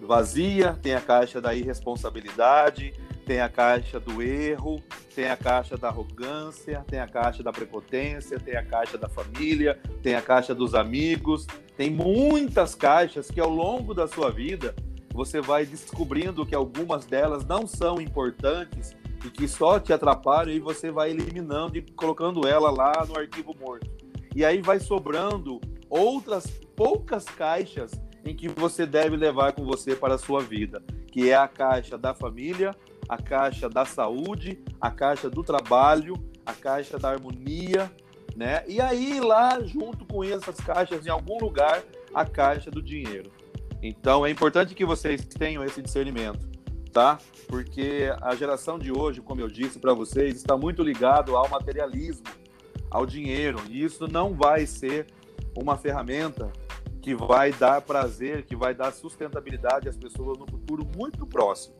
[0.00, 2.94] vazia, tem a caixa da irresponsabilidade,
[3.30, 4.82] tem a caixa do erro,
[5.14, 9.78] tem a caixa da arrogância, tem a caixa da prepotência, tem a caixa da família,
[10.02, 11.46] tem a caixa dos amigos.
[11.76, 14.74] Tem muitas caixas que ao longo da sua vida
[15.14, 20.58] você vai descobrindo que algumas delas não são importantes e que só te atrapalham e
[20.58, 23.88] você vai eliminando e colocando ela lá no arquivo morto.
[24.34, 27.92] E aí vai sobrando outras poucas caixas
[28.24, 30.82] em que você deve levar com você para a sua vida,
[31.12, 32.74] que é a caixa da família,
[33.08, 36.14] a caixa da saúde, a caixa do trabalho,
[36.44, 37.90] a caixa da harmonia,
[38.36, 38.62] né?
[38.66, 41.82] E aí lá junto com essas caixas em algum lugar
[42.14, 43.30] a caixa do dinheiro.
[43.82, 46.48] Então é importante que vocês tenham esse discernimento.
[46.92, 47.18] tá?
[47.46, 52.26] Porque a geração de hoje, como eu disse para vocês, está muito ligado ao materialismo,
[52.90, 55.06] ao dinheiro, e isso não vai ser
[55.56, 56.52] uma ferramenta
[57.00, 61.74] que vai dar prazer, que vai dar sustentabilidade às pessoas no futuro muito próximo.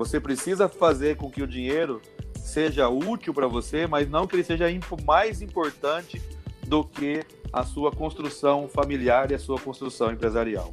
[0.00, 2.00] Você precisa fazer com que o dinheiro
[2.34, 4.64] seja útil para você, mas não que ele seja
[5.04, 6.22] mais importante
[6.66, 7.22] do que
[7.52, 10.72] a sua construção familiar e a sua construção empresarial.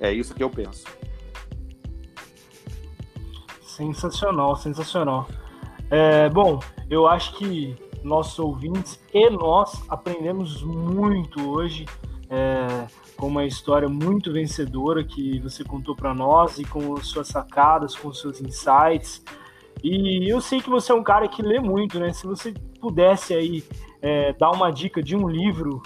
[0.00, 0.84] É isso que eu penso.
[3.62, 5.28] Sensacional, sensacional.
[5.88, 6.58] É, bom,
[6.90, 11.86] eu acho que nossos ouvintes e nós aprendemos muito hoje
[12.28, 17.94] é, com uma história muito vencedora que você contou para nós e com suas sacadas,
[17.94, 19.22] com seus insights.
[19.82, 22.12] E eu sei que você é um cara que lê muito, né?
[22.12, 23.64] Se você pudesse aí
[24.02, 25.82] é, dar uma dica de um livro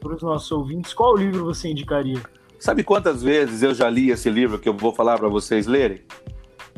[0.00, 2.20] para os nossos ouvintes, qual livro você indicaria?
[2.58, 6.02] Sabe quantas vezes eu já li esse livro que eu vou falar para vocês lerem?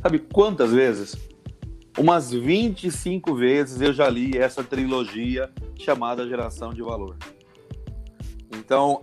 [0.03, 1.17] Sabe quantas vezes?
[1.99, 7.17] Umas 25 vezes eu já li essa trilogia chamada Geração de Valor.
[8.53, 9.01] Então,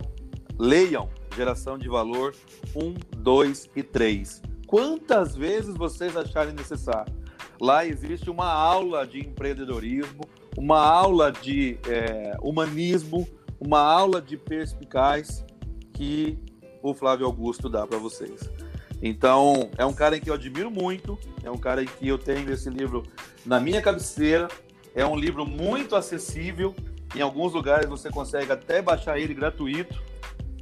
[0.58, 2.34] leiam Geração de Valor
[2.74, 4.42] 1, 2 e 3.
[4.66, 7.12] Quantas vezes vocês acharem necessário?
[7.60, 13.28] Lá existe uma aula de empreendedorismo, uma aula de é, humanismo,
[13.60, 15.44] uma aula de perspicaz
[15.92, 16.38] que
[16.82, 18.50] o Flávio Augusto dá para vocês.
[19.02, 22.18] Então, é um cara em que eu admiro muito, é um cara em que eu
[22.18, 23.02] tenho esse livro
[23.44, 24.48] na minha cabeceira,
[24.94, 26.74] é um livro muito acessível,
[27.14, 30.02] em alguns lugares você consegue até baixar ele gratuito,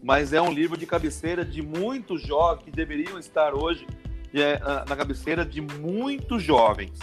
[0.02, 3.86] mas é um livro de cabeceira de muitos jovens que deveriam estar hoje
[4.34, 4.58] é,
[4.88, 6.98] na cabeceira de muitos jovens.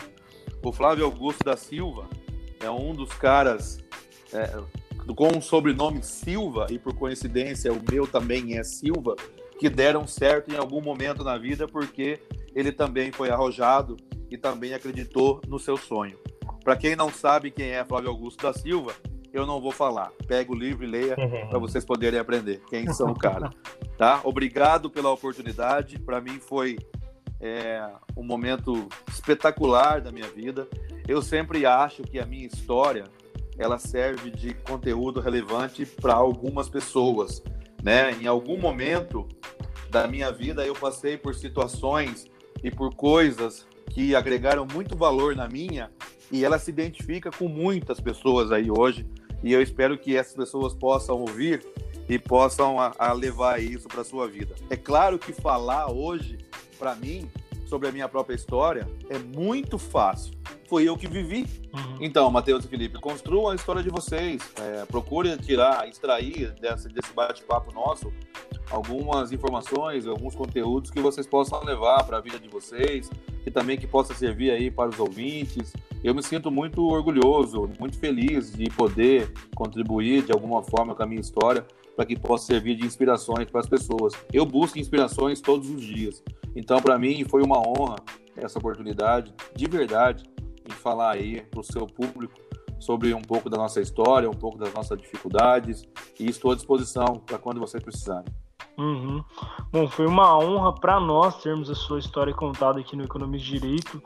[0.64, 2.10] O Flávio Augusto da Silva
[2.60, 3.80] é um dos caras
[4.34, 4.62] é,
[5.16, 9.16] com o sobrenome Silva, e por coincidência o meu também é Silva,
[9.58, 12.20] que deram certo em algum momento na vida porque
[12.54, 13.98] ele também foi arrojado
[14.30, 16.18] e também acreditou no seu sonho.
[16.64, 18.94] Para quem não sabe quem é Flávio Augusto da Silva,
[19.40, 20.12] eu não vou falar.
[20.28, 21.50] Pega o livro e leia uhum.
[21.50, 23.50] para vocês poderem aprender quem são o cara.
[23.98, 24.22] Tá?
[24.24, 26.00] Obrigado pela oportunidade.
[26.00, 26.78] Para mim foi
[27.40, 27.86] é,
[28.16, 30.68] um momento espetacular da minha vida.
[31.08, 33.06] Eu sempre acho que a minha história
[33.58, 37.44] ela serve de conteúdo relevante para algumas pessoas,
[37.84, 38.14] né?
[38.22, 39.28] Em algum momento
[39.90, 42.26] da minha vida eu passei por situações
[42.64, 45.92] e por coisas que agregaram muito valor na minha
[46.32, 49.06] e ela se identifica com muitas pessoas aí hoje
[49.44, 51.66] e eu espero que essas pessoas possam ouvir
[52.08, 54.56] e possam a, a levar isso para sua vida.
[54.70, 56.38] É claro que falar hoje
[56.78, 57.30] para mim
[57.68, 60.40] sobre a minha própria história é muito fácil
[60.70, 61.48] foi eu que vivi.
[61.74, 61.98] Uhum.
[62.00, 64.40] Então, Matheus e Felipe, construam a história de vocês.
[64.62, 68.14] É, procure tirar, extrair desse, desse bate-papo nosso
[68.70, 73.10] algumas informações, alguns conteúdos que vocês possam levar para a vida de vocês,
[73.44, 75.74] e também que possa servir aí para os ouvintes.
[76.04, 81.06] Eu me sinto muito orgulhoso, muito feliz de poder contribuir de alguma forma com a
[81.06, 81.66] minha história
[81.96, 84.14] para que possa servir de inspirações para as pessoas.
[84.32, 86.24] Eu busco inspirações todos os dias.
[86.56, 87.98] Então, para mim, foi uma honra
[88.38, 90.24] essa oportunidade, de verdade
[90.66, 92.40] em falar aí para o seu público
[92.80, 95.84] sobre um pouco da nossa história, um pouco das nossas dificuldades
[96.18, 98.32] e estou à disposição para quando vocês precisarem.
[98.80, 99.22] Uhum.
[99.74, 103.60] Bom, foi uma honra para nós termos a sua história contada aqui no Economia de
[103.60, 104.02] Direito.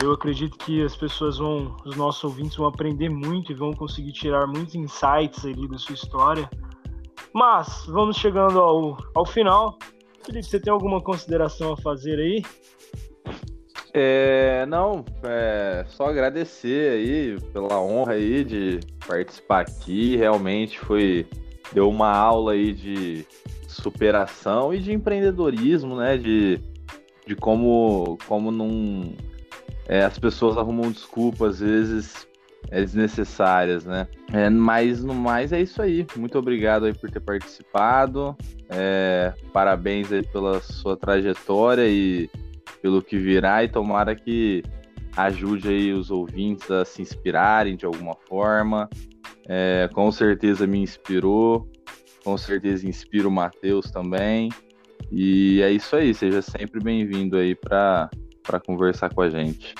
[0.00, 4.12] Eu acredito que as pessoas vão, os nossos ouvintes vão aprender muito e vão conseguir
[4.12, 6.48] tirar muitos insights ali da sua história.
[7.34, 9.76] Mas vamos chegando ao, ao final.
[10.24, 12.44] Felipe, você tem alguma consideração a fazer aí?
[13.92, 20.16] É, não, é, só agradecer aí pela honra aí de participar aqui.
[20.16, 21.26] Realmente foi
[21.72, 23.26] deu uma aula aí de
[23.72, 26.16] superação e de empreendedorismo, né?
[26.16, 26.60] De,
[27.26, 29.12] de como como não
[29.88, 32.28] é, as pessoas arrumam desculpas às vezes
[32.70, 34.06] é, desnecessárias, né?
[34.32, 36.06] É, mas no mais é isso aí.
[36.16, 38.36] Muito obrigado aí por ter participado.
[38.68, 42.30] É, parabéns aí pela sua trajetória e
[42.80, 44.62] pelo que virá e tomara que
[45.16, 48.88] ajude aí os ouvintes a se inspirarem de alguma forma.
[49.46, 51.68] É, com certeza me inspirou,
[52.24, 54.50] com certeza inspira o Matheus também.
[55.10, 58.10] E é isso aí, seja sempre bem-vindo aí para
[58.66, 59.74] conversar com a gente.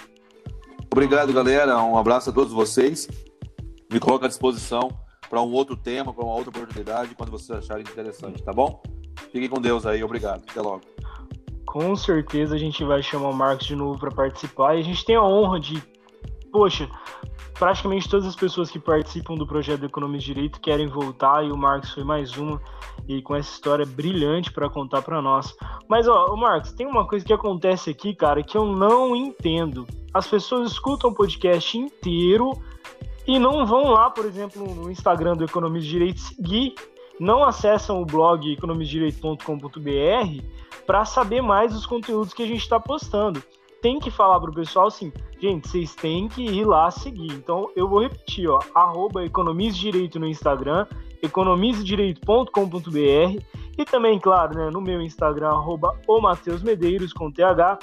[0.90, 1.82] Obrigado, galera.
[1.82, 3.09] Um abraço a todos vocês.
[3.90, 4.89] Me coloco à disposição
[5.28, 8.82] para um outro tema, para uma outra oportunidade, quando vocês acharem interessante, tá bom?
[9.32, 10.05] Fiquem com Deus aí.
[10.05, 10.43] Obrigado.
[10.48, 10.82] Até logo
[11.73, 14.77] com certeza a gente vai chamar o Marcos de novo para participar.
[14.77, 15.82] E a gente tem a honra de,
[16.52, 16.88] poxa,
[17.58, 21.56] praticamente todas as pessoas que participam do projeto Economia de Direito querem voltar e o
[21.56, 22.60] Marcos foi mais uma
[23.08, 25.56] e com essa história brilhante para contar para nós.
[25.88, 29.86] Mas ó, Marcos, tem uma coisa que acontece aqui, cara, que eu não entendo.
[30.12, 32.52] As pessoas escutam o podcast inteiro
[33.26, 36.74] e não vão lá, por exemplo, no Instagram do Economia de Direito seguir,
[37.18, 40.42] não acessam o blog economisdireito.com.br
[40.86, 43.42] para saber mais dos conteúdos que a gente está postando.
[43.82, 47.32] Tem que falar para o pessoal assim, gente, vocês têm que ir lá seguir.
[47.32, 49.20] Então eu vou repetir, ó, arroba
[49.72, 50.86] Direito no Instagram,
[51.20, 53.42] economizedireito.com.br
[53.76, 57.78] e também, claro, né, no meu Instagram, arroba o Mateus Medeiros com TH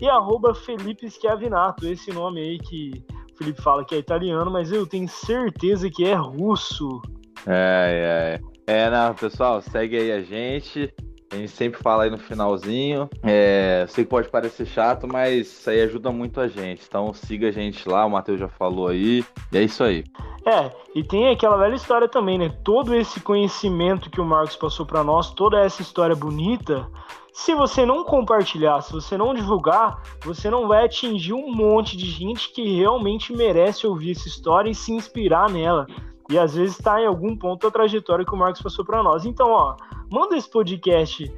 [0.00, 4.70] e arroba Felipe Schiavinato, esse nome aí que o Felipe fala que é italiano, mas
[4.70, 7.00] eu tenho certeza que é russo.
[7.46, 10.92] É, é, é, não, pessoal, segue aí a gente.
[11.30, 13.08] A gente sempre fala aí no finalzinho.
[13.22, 16.82] É, sei que pode parecer chato, mas isso aí ajuda muito a gente.
[16.86, 19.24] Então siga a gente lá, o Matheus já falou aí.
[19.52, 20.04] E é isso aí.
[20.46, 22.48] É, e tem aquela velha história também, né?
[22.64, 26.88] Todo esse conhecimento que o Marcos passou para nós, toda essa história bonita,
[27.34, 32.06] se você não compartilhar, se você não divulgar, você não vai atingir um monte de
[32.06, 35.86] gente que realmente merece ouvir essa história e se inspirar nela.
[36.30, 39.24] E às vezes está em algum ponto da trajetória que o Marcos passou para nós.
[39.24, 39.76] Então, ó,
[40.10, 41.30] manda esse podcast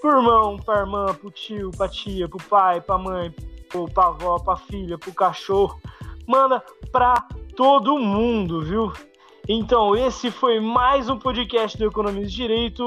[0.00, 3.34] pro irmão, pra irmã, pro tio, pra tia, pro pai, pra mãe,
[3.68, 5.80] pro, pra avó, pra filha, pro cachorro.
[6.26, 7.14] Manda pra
[7.56, 8.92] todo mundo, viu?
[9.48, 12.86] Então, esse foi mais um podcast do Economia de Direito.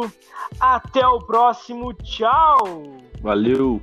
[0.59, 1.91] Até o próximo.
[1.93, 2.83] Tchau!
[3.21, 3.81] Valeu!